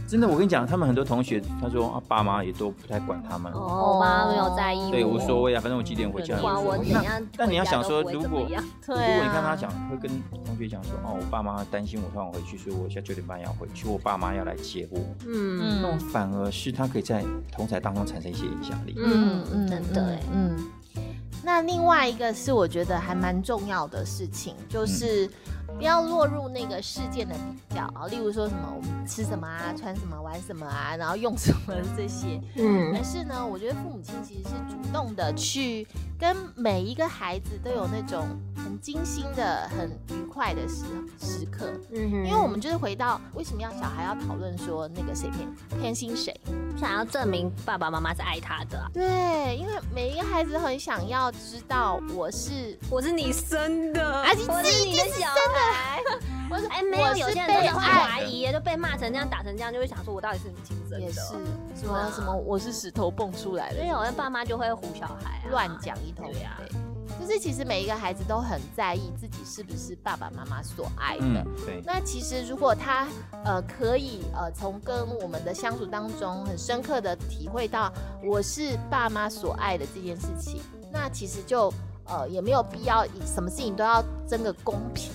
[0.07, 3.53] 真的，我跟你讲，他们很多同学，他说啊，爸妈也都不太管他们。
[3.53, 4.90] 哦，我妈没有在意。
[4.90, 6.38] 对，无所谓啊，反正我几点回家。
[6.40, 7.05] 管我怎样？
[7.37, 10.11] 但你要想说，如果如果你看他讲，会跟
[10.45, 15.01] 同学讲说，哦，我爸妈担心我突然回去，所以我现在九点半要回去，我爸妈要来接我。
[15.27, 18.95] 嗯，那反而是他可以在同台当中产生一些影响力。
[18.99, 20.19] 嗯嗯，真的。
[20.33, 20.57] 嗯。
[21.43, 25.29] 那另外一个是我觉得还蛮重要的事情，就是。
[25.77, 27.35] 不要落入那个事件的
[27.69, 32.41] 比较啊，例如说什么我们吃什么啊，穿什么，玩什么啊，然后用什么这些。
[32.57, 35.87] 嗯，但是呢，我觉得父母亲其实是主动的去
[36.19, 40.85] 跟每一个孩子都有那种很精心的、很愉快的时
[41.21, 41.71] 时刻。
[41.93, 46.35] 嗯哼，因为我们就是回到为什么要小孩要讨论说那个谁偏偏心谁，
[46.79, 48.91] 想要证明爸爸妈妈是爱他的。
[48.93, 55.63] 对，因为每一个孩子很想要知道我是我是你生的，而且是你的小孩。
[56.50, 61.00] 我说哎，没有，有些人会怀疑，就被骂成这样，打成这样，就会想说，我到底是你亲生的？
[61.00, 61.20] 也是
[61.74, 63.77] 什么什么，我是石头蹦出来的。
[63.77, 66.33] 所以有的爸妈就会唬小孩，乱讲一通。
[66.40, 66.57] 呀。
[67.20, 71.44] 就是其实每一个孩子都很在意自己是不是爸爸妈妈所爱的。
[71.64, 71.81] 对。
[71.85, 73.07] 那其实如果他
[73.44, 80.61] 呃可以呃从跟我们的相处当中很深刻的体会到我是爸妈所爱的这件事情，
[80.92, 81.72] 那其实就
[82.05, 85.12] 呃也没有必要以什么事情都要争个公平。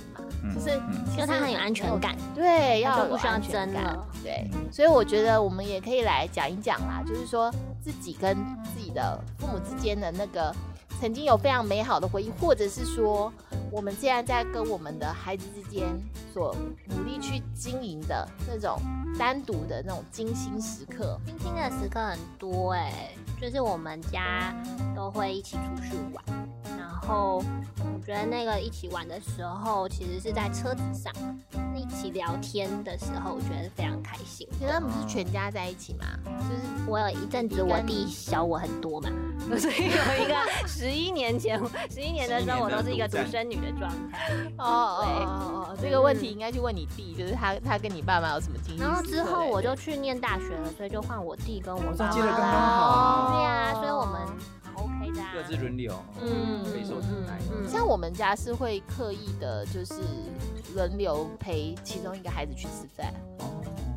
[0.54, 0.69] 就是，
[1.13, 8.36] 因为他很有安全感，对，要不需要争了，对，所以我觉得我们也可以来讲一讲啦，就是说自己跟
[8.73, 10.54] 自己的父母之间的那个
[10.99, 13.31] 曾经有非常美好的回忆，或者是说
[13.71, 15.88] 我们现在在跟我们的孩子之间
[16.33, 16.53] 所
[16.88, 18.77] 努力去经营的那种
[19.17, 24.53] 单独的那种精心时刻，精心的时刻很多哎，就是我们家
[24.93, 26.23] 都会一起出去玩。
[26.77, 27.41] 然后，
[27.77, 31.13] 我觉得那个一起玩的时候，其实是在车子上
[31.89, 34.47] 起聊天的时候，我觉得非常开心。
[34.58, 36.06] 其实他们是全家在一起嘛，
[36.39, 39.10] 就是我有一阵子我弟小我很多嘛，
[39.58, 40.36] 所以有一个
[40.67, 44.30] 十一年前，十一年的时候我都是一个独生女的状态。
[44.58, 48.80] 哦哦哦哦，这个问题应该去问你弟，就是他他跟你爸妈有什么经历？
[48.80, 53.34] 然后之后我就去念大学了，所以就换我弟跟我爸妈了刚刚好。
[53.34, 54.19] 对呀，所以我们。
[55.34, 57.39] 各自轮流，嗯，备受宠爱。
[57.67, 59.95] 像我们家是会刻意的，就是
[60.76, 63.13] 轮流陪其中一个孩子去吃饭。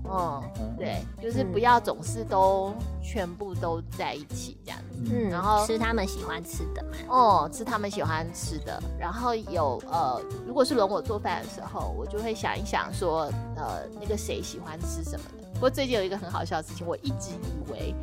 [0.05, 5.11] 哦，嗯，对，就是不要总是都全部都在一起这样子。
[5.11, 6.91] 嗯，然后吃他们喜欢吃的嘛。
[7.09, 8.83] 哦，吃他们喜欢吃的。
[8.99, 15.49] 然后有呃，如果是轮我做饭的时候，我就会想一想说，呃，那个谁喜欢吃什么的。
[15.55, 17.95] 不过最近有一个很好笑的事情，我一直以为。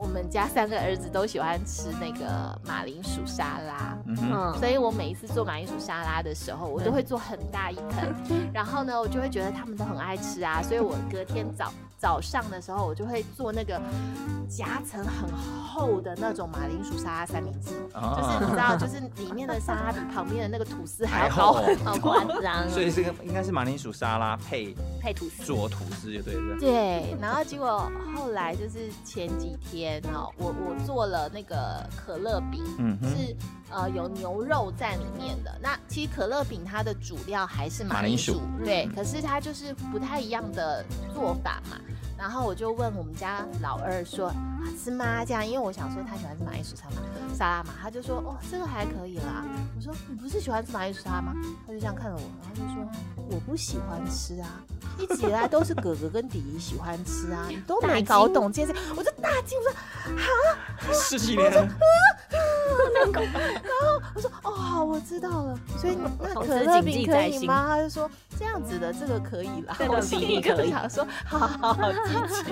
[0.00, 8.14] 我们家三个儿子都喜欢吃那个马铃薯沙拉，嗯，所以我每一次做马铃薯沙拉的时候，我都会做很大一盆，
[8.52, 13.78] 然后呢，我就会觉得他们都很爱吃啊，所以我隔天早早上的时候，我就会做那个
[14.48, 25.44] 夹层很厚的那种马铃薯沙拉三明治，就是你知道，就是里面的沙拉比旁边的那个吐司还要高很夸张， 所以这个应该是马铃薯沙拉配配吐司。
[25.44, 30.02] 做吐司就对了，对，然后结果后来就是前几天。
[30.10, 33.36] 好，我我做了那个可乐饼，嗯，是
[33.70, 35.54] 呃有牛肉在里面的。
[35.60, 40.82] 那其实可乐饼它的主料还是马铃薯，对，可是它就是不太一样的
[41.14, 41.76] 做法嘛。
[42.20, 44.30] 然后我就问我们家老二说
[44.78, 49.42] ：“吃吗？”这样，因为我想说他喜欢吃马铃薯沙拉，沙拉嘛，他就说哦，这个还可以啦。
[49.74, 51.32] 我说你不是喜欢吃马铃薯沙拉吗？
[51.66, 52.86] 他就这样看着我，然后就说
[53.30, 54.60] 我不喜欢吃啊，
[54.98, 58.82] 一直以来都是哥哥跟弟弟喜欢吃啊， 你都没搞懂这件事。
[58.94, 59.72] 我就大惊，我说
[60.20, 61.66] 啊，十几年了。
[63.02, 65.58] 然后我说哦好，我知道了。
[65.78, 67.64] 所以那可乐饼可以吗？
[67.66, 68.08] 他就说
[68.40, 69.76] 这样子的这个可以啦。
[69.88, 72.44] 我心里可以说好好 好，记起。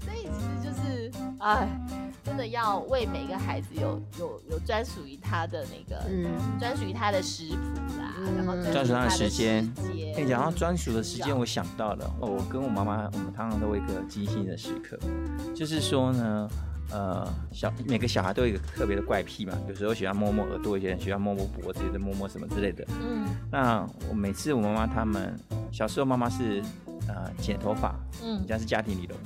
[0.00, 1.66] 所以其实就是哎。
[2.22, 6.26] 真的要为每个孩子有有有专属于他的那个，嗯，
[6.60, 7.56] 专属于他的食谱
[7.98, 9.68] 啦，然后专属他的时间。
[10.14, 14.98] 跟你讲到专属的时间，我想到了，哦，我跟我妈妈，我们常常都有一个精心的时刻，
[15.54, 16.48] 就是说呢，
[16.92, 22.84] 呃，小每个小孩都有一个特别的怪癖嘛，有时候喜欢摸摸耳朵，有些人喜欢摸摸脖子，有的摸摸什么之类的。
[23.00, 25.38] 嗯，那我每次我妈妈他们
[25.70, 26.62] 小时候，妈妈是
[27.08, 29.16] 呃剪头发，嗯，家是家庭理容。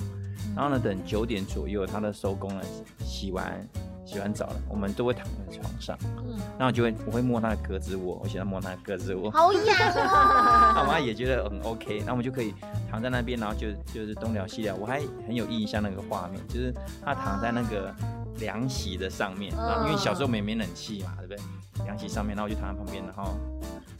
[0.54, 2.64] 然后呢，等九点左右，他的收工了，
[3.00, 3.66] 洗完
[4.04, 9.62] 洗完澡了，我们都会躺在床上，嗯，然后就会我会摸他的胳肢窝，我喜欢摸他的胳肢窝，好痒
[10.06, 10.80] 啊！
[10.82, 12.54] 我妈也觉得很 OK，然后我们就可以
[12.90, 16.72] 躺在那边，然后就就是东聊西聊，我还很有印象那个画面，就是
[17.04, 17.94] 他躺在那个
[18.40, 21.84] 凉席的上面，然后因为小时候没没冷气嘛，对不对？
[21.84, 23.34] 凉席上面，然后我就躺在旁边，然后。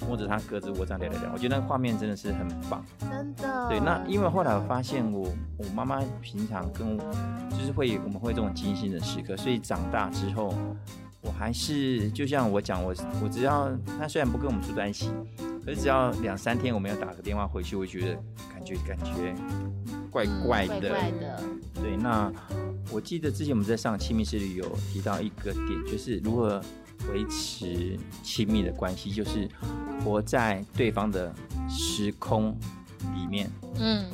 [0.06, 3.68] 摸着他胳肢窝这样聊聊聊，我觉得那个画面真的是很棒，真的。
[3.68, 7.02] 对，那因为后来我发现我我妈妈平常跟我
[7.50, 10.54] 就是会我们会这种精心的时刻，所以长大之后
[11.20, 15.10] 我还是就像我讲，我我只要她虽然不跟我们住在一起，
[15.64, 18.14] 可是只要两三天我没有打个电话回去，我觉得
[18.52, 19.34] 感觉感觉
[20.10, 20.90] 怪怪的。
[20.90, 21.40] 怪的。
[21.74, 22.32] 对，那
[22.92, 26.62] 我记得之前我们在上亲密室里有提到一个点，就是如何。
[27.12, 29.48] 维持亲密的关系，就是
[30.04, 31.32] 活在对方的
[31.68, 32.56] 时空
[33.14, 33.50] 里面。
[33.76, 34.04] 嗯，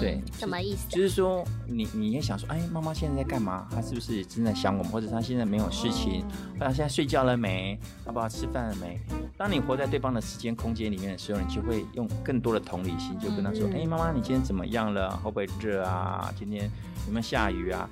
[0.00, 0.88] 对，什么意思？
[0.88, 3.68] 就是说，你你也想说，哎，妈妈现在在干嘛？
[3.70, 4.90] 她是不是正在想我们？
[4.90, 6.24] 或者她现在没有事情？
[6.58, 7.78] 或者现在睡觉了没？
[8.04, 8.98] 好不好吃饭了没？
[9.36, 15.14] 当你活在对方的时间空间里面的时候，你就会用更多的同理心，就跟他说，哎，妈妈，你今天怎么样了？
[15.18, 16.32] 会不会热啊？
[16.38, 16.64] 今天
[17.06, 17.88] 有没有下雨啊？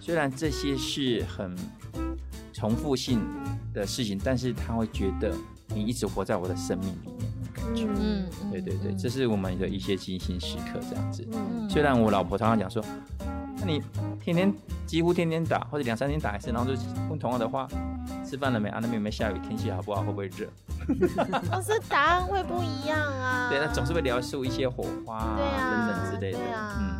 [0.00, 1.54] 虽然这些是很。
[2.60, 3.22] 重复性
[3.72, 5.34] 的事情，但是他会觉得
[5.68, 11.26] 你一直活在我的生命里面，感觉，嗯，对对对，这是我们的一些精心时刻，这样子。
[11.70, 12.84] 虽然我老婆常常讲说，
[13.56, 13.82] 那你
[14.22, 14.52] 天天
[14.86, 17.66] 几乎天天打，或者两三天打一次，然后就问同样的话，
[18.28, 18.78] 吃饭了没啊？
[18.82, 19.38] 那边有没有下雨？
[19.38, 20.02] 天气好不好？
[20.02, 20.46] 会不会热？
[21.50, 23.48] 可是答案会不一样啊。
[23.50, 26.38] 对，那总是会聊述一些火花，对啊，等等之类的，
[26.78, 26.99] 嗯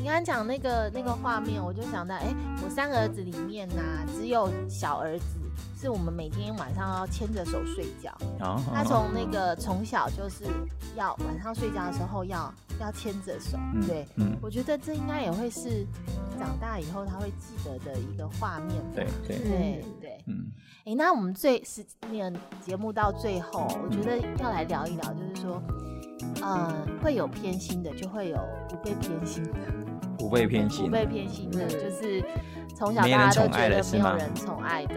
[0.00, 2.34] 你刚刚讲那个那个画面，我就想到，哎，
[2.64, 3.82] 我三个儿子里面呐，
[4.16, 5.24] 只有小儿子
[5.78, 8.10] 是我们每天晚上要牵着手睡觉。
[8.72, 10.46] 他从那个从小就是
[10.96, 13.58] 要晚上睡觉的时候要要牵着手。
[13.86, 14.06] 对，
[14.40, 15.86] 我觉得这应该也会是
[16.38, 18.82] 长大以后他会记得的一个画面。
[18.94, 20.24] 对对对对。
[20.24, 20.50] 嗯。
[20.86, 25.62] 哎，那我们最是那个节目到最后，我觉得要来聊一聊，就是说，
[26.40, 29.89] 呃，会有偏心的，就会有不被偏心的。
[30.20, 32.22] 不被偏心，不被偏心的，就是
[32.76, 34.94] 从小大家都觉得没有人宠爱的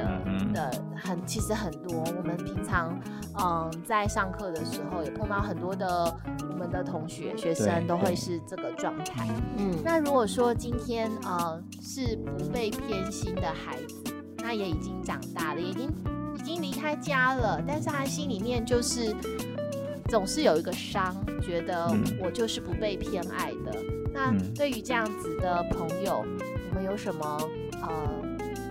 [0.53, 2.03] 的很，其实很多。
[2.17, 2.99] 我们平常
[3.39, 6.15] 嗯在上课的时候也碰到很多的
[6.49, 9.27] 我们的同学学生都会是这个状态。
[9.57, 15.89] 嗯，那如果说今天呃是不被偏心的孩子，那也已经长大了，已经
[16.37, 19.15] 已经离开家了，但是他心里面就是
[20.09, 24.02] 总是有一个伤，觉得我就是不被偏爱的。
[24.13, 26.23] 那对于这样子的朋友，
[26.69, 27.49] 你们有什么
[27.81, 27.89] 呃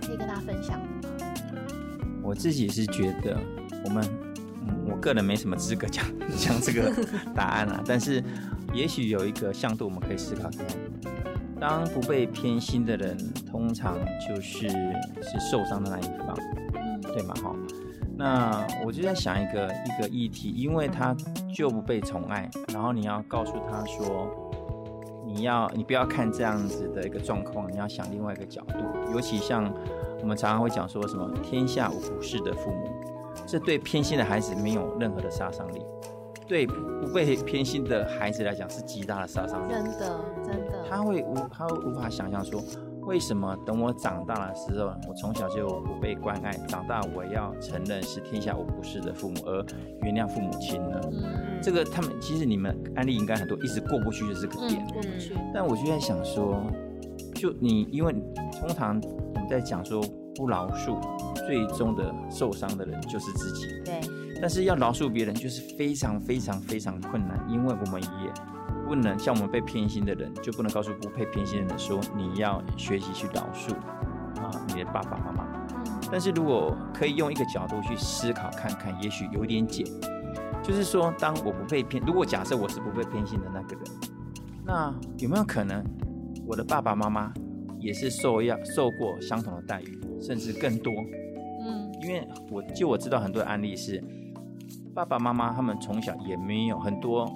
[0.01, 1.15] 可以跟他分享的吗？
[2.23, 3.37] 我自己是觉得，
[3.83, 4.03] 我们
[4.65, 6.05] 嗯，我个人没什么资格讲
[6.37, 6.91] 讲这个
[7.35, 7.83] 答案啊。
[7.85, 8.23] 但是，
[8.73, 10.65] 也许有一个向度，我们可以思考看。
[11.59, 16.33] 当不被偏心的人，通常就是是受伤的那一方，
[17.01, 17.33] 对吗？
[17.43, 17.53] 哈。
[18.15, 21.13] 那我就在想一个一个议题，因为他
[21.53, 24.51] 就不被宠爱，然后你要告诉他说。
[25.33, 28.85] 你要，你不要看这样子的一个状况，你要想另外一个角度。
[29.11, 29.73] 尤其像
[30.21, 32.87] 我们常常会讲说什么“天下无不是的父母”，
[33.47, 35.81] 这对偏心的孩子没有任何的杀伤力，
[36.47, 39.71] 对不被偏心的孩子来讲是极大的杀伤力。
[39.73, 42.61] 真的，真的，他会无，他会无法想象说。
[43.05, 49.65] 为什么等我长大的时候，我从小就不被关爱，长大我要承认是天下无不是的父母，而
[50.01, 50.99] 原谅父母亲呢？
[51.11, 54.85] 嗯，这个他们其实你们案例应该很多，一直过不去的这个点。
[54.87, 55.33] 过不去。
[55.53, 56.63] 但我就在想说，
[57.35, 58.13] 就你，因为
[58.59, 60.01] 通常我们在讲说
[60.35, 60.97] 不饶恕，
[61.45, 63.67] 最终的受伤的人就是自己。
[63.85, 64.01] 对。
[64.41, 68.52] 但是要饶恕别人，就是非常非常非常困难，因为我们也。
[68.87, 73.73] 不能像我们被偏心的人，就不能告诉不被偏心的人说，你要学习去饶恕
[74.41, 75.47] 啊，你的爸爸妈妈。
[76.11, 79.83] 但是如果可以用一个角度去思考看看，也许有点解。
[80.61, 83.83] 就是说，当我不被偏，如果假设我是不被偏心的那个人，
[84.65, 85.83] 那有没有可能
[86.45, 87.33] 我的爸爸妈妈
[87.79, 90.93] 也是受要受过相同的待遇，甚至更多？
[91.65, 94.01] 嗯，因为我就我知道很多案例是
[94.93, 97.33] 爸爸妈妈他们从小也没有很多，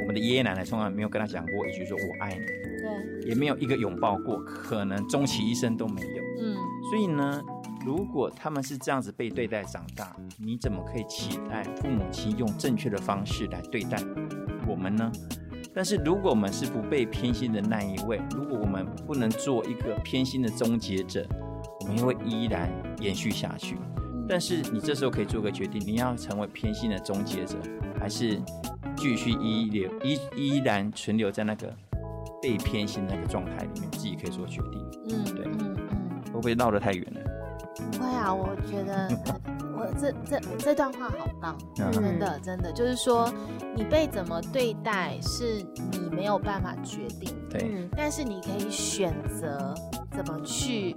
[0.00, 6.22] 我们的爷爷奶奶从来没有跟他讲过一句说我爱你，对，也没有一个拥抱过，可能终其一生都没有。
[6.40, 6.56] 嗯，
[6.90, 7.42] 所以呢。
[7.86, 13.96] 如果他们是这样子被对待长大，你怎么可以期待父母亲用正确的方式来对待
[14.66, 15.10] 我们呢？
[15.72, 21.24] 但是如果我们是不被偏心的那一位，如果我们不能做一个偏心的终结者，
[21.82, 22.68] 我们又会依然
[23.00, 23.78] 延续下去。
[24.28, 27.56] 但是你这时候可以做个决定，你要成为偏心的终结者，
[27.98, 28.38] 还是
[28.98, 31.74] 继续依留依依然存留在那个
[32.42, 34.90] 被偏心那个状态里面，自己可以做决定。
[35.10, 37.20] 嗯，对，嗯嗯，会不会绕得太远了？
[37.92, 39.08] 不会啊，我觉得
[39.76, 43.32] 我这这这段话好棒，真的真的就是说，
[43.76, 49.72] 你被怎么对待是你没有办法决定，对，但是你可以选择
[50.10, 50.94] 怎么去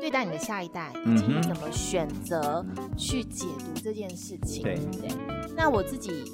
[0.00, 2.64] 对待你的下一代，以及你怎么选择
[2.96, 4.62] 去解读这件事情。
[4.62, 4.74] 对。
[5.00, 5.08] 对，
[5.56, 6.24] 那我自己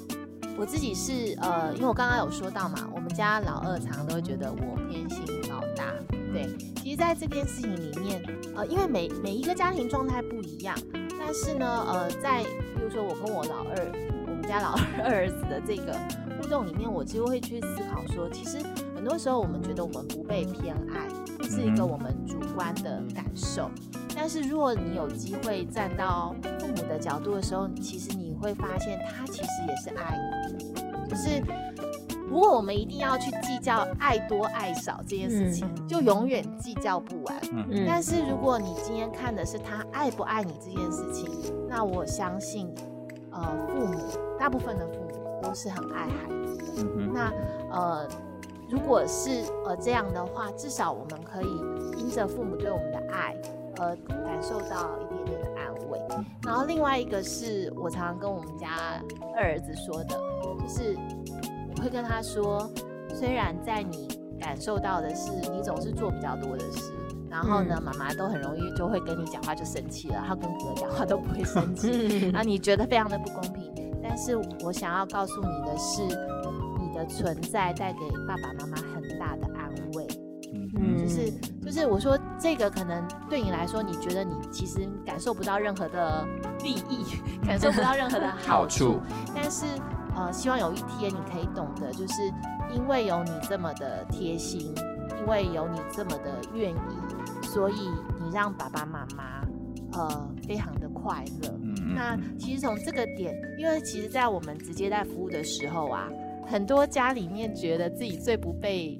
[0.57, 5.93] 我自己是呃，因为我刚刚有说到嘛，我们家老二常常都会觉得我偏心老大。
[6.31, 6.47] 对，
[6.81, 8.21] 其实在这件事情里面，
[8.55, 10.75] 呃，因为每每一个家庭状态不一样，
[11.19, 13.91] 但是呢，呃，在比如说我跟我老二，
[14.27, 15.97] 我们家老二二 儿子的这个
[16.41, 18.57] 互动里面，我就会去思考说，其实
[18.95, 21.07] 很多时候我们觉得我们不被偏爱，
[21.47, 23.69] 是一个我们主观的感受，
[24.15, 30.17] 但是如果你有机会站到父母的角度的时候，其实你会发现他其实也是爱
[30.47, 31.41] 你的，就是。
[32.27, 37.39] 如果我们一定要去计较爱多爱少这件事情，就永远计较不完。
[37.53, 41.29] 嗯但是如果你今天看的是他爱不爱你这件事情，
[41.69, 42.67] 那我相信，
[43.31, 43.99] 呃，父母
[44.39, 46.63] 大部分的父母都是很爱孩子的。
[46.97, 47.31] 嗯那
[47.69, 48.07] 呃，
[48.67, 51.61] 如果是呃这样的话，至少我们可以
[51.99, 53.35] 因着父母对我们的爱，
[53.77, 54.89] 而感受到
[56.43, 59.01] 然后另外一个是我常常跟我们家
[59.35, 60.19] 二儿子说的，
[60.59, 60.97] 就是
[61.69, 61.75] 我。
[61.85, 62.67] 会跟他说，
[63.13, 64.07] 虽然在你
[64.39, 66.91] 感受到的是你总是做比较多的事，
[67.29, 73.71] 然后呢，妈妈都很容易就会跟你讲话就生气了，他跟哥哥讲话都不会生气， 然后你觉得非常的不公平。
[74.01, 76.01] 但是我想要告诉你的是，
[76.79, 79.44] 你的存在带给爸爸妈妈很大的。
[81.05, 81.31] 嗯，就是
[81.65, 86.25] 就是我说这个可能对你来说，你觉得你其实感受不到任何的
[86.63, 87.05] 利益，
[87.45, 88.99] 感受不到任何的好处，
[89.33, 89.65] 但是。
[90.17, 92.31] 呃，希望有一天你可以懂得，就是
[92.73, 94.73] 因为有你这么的贴心，
[95.19, 97.89] 因为有你这么的愿意，所以
[98.23, 99.41] 你让爸爸妈妈
[99.91, 101.53] 呃非常的快乐。
[101.93, 106.07] 那其实从这个点，因为其实，在我们直接在服务的时候啊，
[106.47, 108.97] 很多家里面觉得自己最不被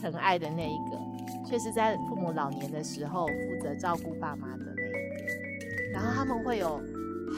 [0.00, 0.98] 疼爱的那一个，
[1.46, 4.90] 却是在父母老年的时候负责照顾爸妈的那一
[5.22, 6.80] 个，然后他们会有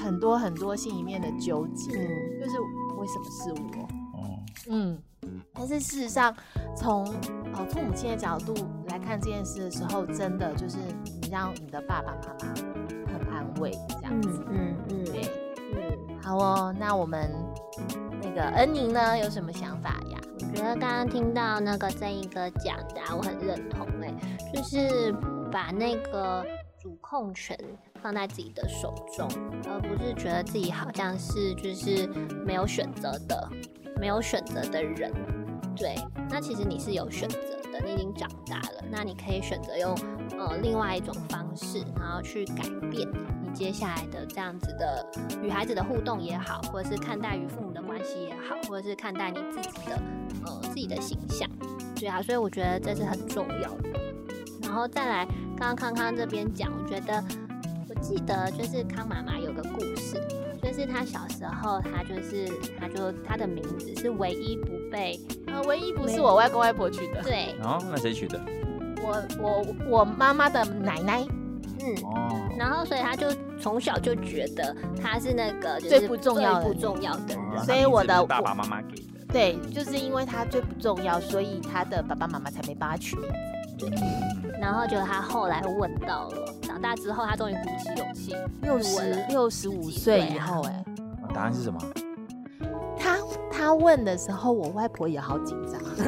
[0.02, 1.92] 很多很多心里面的纠结，
[2.40, 2.56] 就是。
[2.98, 3.88] 为什么是我？
[4.68, 4.98] 嗯，
[5.54, 6.34] 但是事实上，
[6.76, 7.04] 从
[7.54, 8.52] 呃父母亲的角度
[8.88, 12.54] 来看这件事的时候，真的就是你让你的爸爸妈妈
[13.06, 14.44] 很安慰这样子。
[14.50, 15.30] 嗯嗯，对，
[15.76, 16.74] 嗯，好哦。
[16.76, 17.30] 那我们
[18.20, 20.18] 那个恩宁呢，有什么想法呀？
[20.54, 23.86] 觉得刚刚听到那个正义哥讲的，我很认同。
[24.02, 24.12] 哎，
[24.52, 25.12] 就是
[25.50, 26.44] 把那个
[26.80, 27.58] 主控权。
[28.00, 29.28] 放在自己的手中，
[29.68, 32.06] 而不是觉得自己好像是就是
[32.46, 33.50] 没有选择的，
[34.00, 35.12] 没有选择的人。
[35.74, 35.96] 对，
[36.30, 37.40] 那其实你是有选择
[37.72, 39.98] 的，你已经长大了，那你可以选择用
[40.38, 43.04] 呃另外一种方式，然后去改变
[43.42, 45.04] 你接下来的这样子的
[45.42, 47.67] 与孩子的互动也好，或者是看待与父母
[47.98, 50.00] 关系也好，或者是看待你自己的
[50.46, 51.50] 呃自己的形象。
[51.96, 53.88] 对啊，所以我觉得这是很重要的。
[54.62, 55.26] 然后再来，
[55.56, 57.22] 刚刚康康这边讲，我觉得
[57.88, 57.94] 我。
[58.00, 60.22] 记得就是康妈妈有个故事，
[60.62, 65.18] 就是她小时候，她就是她就她的名字是唯一不被
[65.48, 68.40] 呃唯一不是我外公外婆取的，对，哦，那谁取的？
[69.02, 71.26] 我我我妈妈的奶奶，
[71.80, 73.26] 嗯，哦，然后所以她就
[73.60, 83.28] 从小就觉得他是那个最不重要不重要的人，所以我的爸爸妈妈给的，对，就是因为他最不重要，所以他的爸爸妈妈才没帮他取名
[83.78, 83.90] 字，对，
[84.60, 86.54] 然后就他后来问到了。
[86.62, 90.84] 长大之后，他终于鼓起勇气，六十六十五岁以后，哎，
[91.34, 91.80] 答案是什么？
[92.96, 93.18] 他
[93.50, 95.80] 他问的时候，我外婆也好紧张。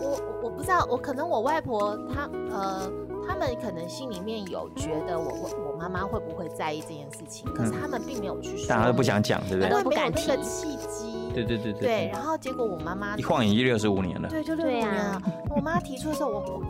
[0.00, 2.90] 我我不知道，我可能我外婆她呃，
[3.28, 9.68] 他们可能心里面有觉得我我我妈妈会不会在意这件事情，可是他们并没有去说，大家都不想讲，对不对？
[9.68, 11.30] 因为没有那个契机。
[11.34, 11.80] 对对对对。
[11.80, 14.28] 对，然后结果我妈妈一晃眼就六十五年了。
[14.28, 15.22] 对，就六十五年了。
[15.54, 16.62] 我妈提出的时候，我我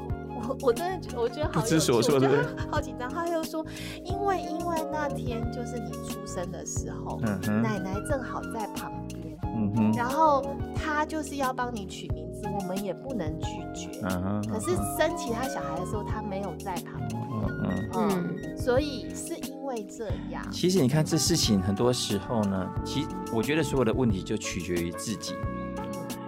[0.49, 2.29] 我我真的觉得我觉得好不知所措，对
[2.71, 3.09] 好紧张。
[3.09, 3.65] 她又说，
[4.05, 7.21] 因为因为那天就是你出生的时候，
[7.63, 10.45] 奶奶正好在旁边，嗯哼，然后
[10.75, 13.91] 她就是要帮你取名字，我们也不能拒绝。
[14.03, 14.43] 嗯。
[14.49, 17.23] 可是生其他小孩的时候，他没有在旁边。
[17.65, 18.57] 嗯嗯。
[18.57, 20.43] 所以是因为这样。
[20.51, 25.35] 其实你看这事情，很多时候呢，其实我觉得所有的问题就取决于自己，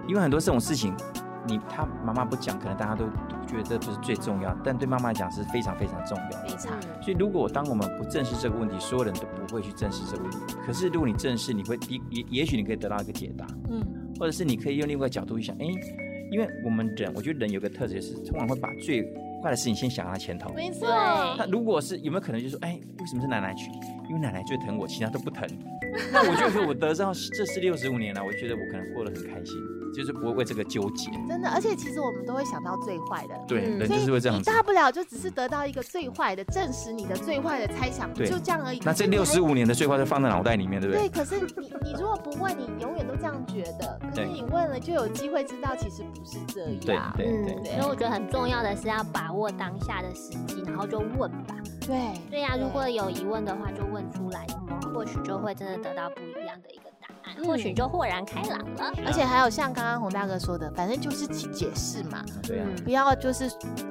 [0.06, 0.94] 因为很多这种事情。
[1.48, 3.06] 你他妈妈不讲，可能大家都
[3.48, 6.42] 觉得这不是最重要，但对妈妈来讲是非常非常重要。
[6.42, 6.80] 非常。
[7.02, 10.38] 所以如果当我们不正视这个问题，所有人都不会去正视这个问题。
[10.66, 13.46] 可是如果你正视，你会也也也许你可以得到一个解答。
[13.70, 13.82] 嗯。
[14.20, 15.64] 或者是你可以用另外一个角度去想，哎，
[16.30, 19.02] 因为我们人，我觉得人有个特质是，通常会把最
[19.42, 20.52] 坏的事情先想到前头。
[20.54, 20.86] 没错。
[21.38, 23.70] 那如果是有没有可能就是说，哎，为什么是奶奶去？
[24.10, 25.48] 因为奶奶最疼我，其他都不疼。
[26.12, 29.56] 那我就说我得到这是六十五年了，我觉得我可能过得很开心。
[29.94, 34.38] 就是不会为这个纠结，真的，而且其实我们都会想到最坏的，对，人就是会这样。
[34.38, 38.80] 你大不了就只是得到一个最坏的，证实你的最坏的猜想，就这样而已。
[38.84, 41.08] 那这六十五年的最坏就放在脑袋里面，对不对？
[41.08, 43.98] 对，可是你你如果不问，你永远都这样觉得。
[44.00, 46.38] 可是你问了，就有机会知道其实不是
[46.80, 47.12] 这样。
[47.16, 47.72] 对对对。
[47.72, 51.54] 所以我觉得很重要的是要把握当下的时机，然后就问吧。
[51.80, 54.46] 对对呀，如果有疑问的话，就问出来，
[54.94, 56.89] 或许就会真的得到不一样的一个。
[57.44, 63.50] 或许就豁然开朗了，而且还有像刚刚洪大哥说的，反正就是解解释嘛，对呀，不要就是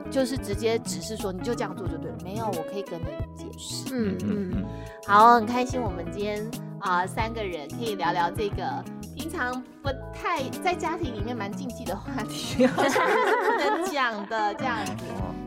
[0.09, 3.93] 就是直接只是说你就这样做就对了，没有，我可以跟你解释。
[3.93, 4.65] 嗯嗯嗯，
[5.05, 8.83] 好，很开心我们今天啊三个人可以聊聊这个
[9.15, 14.93] 平常不太在家庭里面蛮禁忌的话题， 不能讲的这样子。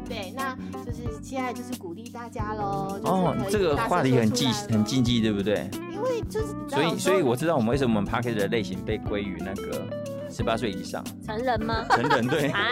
[0.08, 3.00] 对，那就是现在就是鼓励大家喽。
[3.04, 5.68] 哦，这个话题很禁很禁忌，对不对？
[5.92, 9.86] 因为就是，所以所以我知道我们为什么我们 p a r k e 的类型被归于那个
[10.30, 11.84] 十八岁以上成人吗？
[11.90, 12.52] 成人对。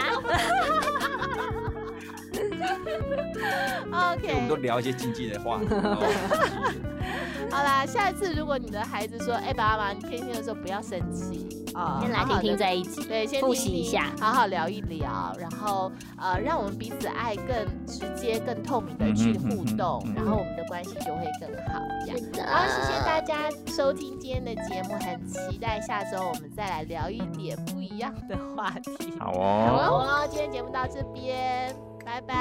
[3.93, 5.61] OK，我们都聊一些禁忌的话。
[7.51, 17.47] 好啦，下一次如果你的孩子说：“哎，爸爸妈妈，你偏心的时候不要生气啊，先来听听这一集，对，先复习一下，好好聊一聊，然后呃，让我们彼此爱更
[17.87, 21.81] 直接、更透明的去互动，然后我们的关系就会更好。
[22.05, 29.13] 这样，好，谢谢大家收听今天的节目，很期待下周我们再来聊一点不一样的话题。
[29.21, 32.35] 好哦，好哦，今天节目到这边，拜拜，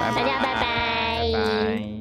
[0.00, 1.99] 大家拜拜。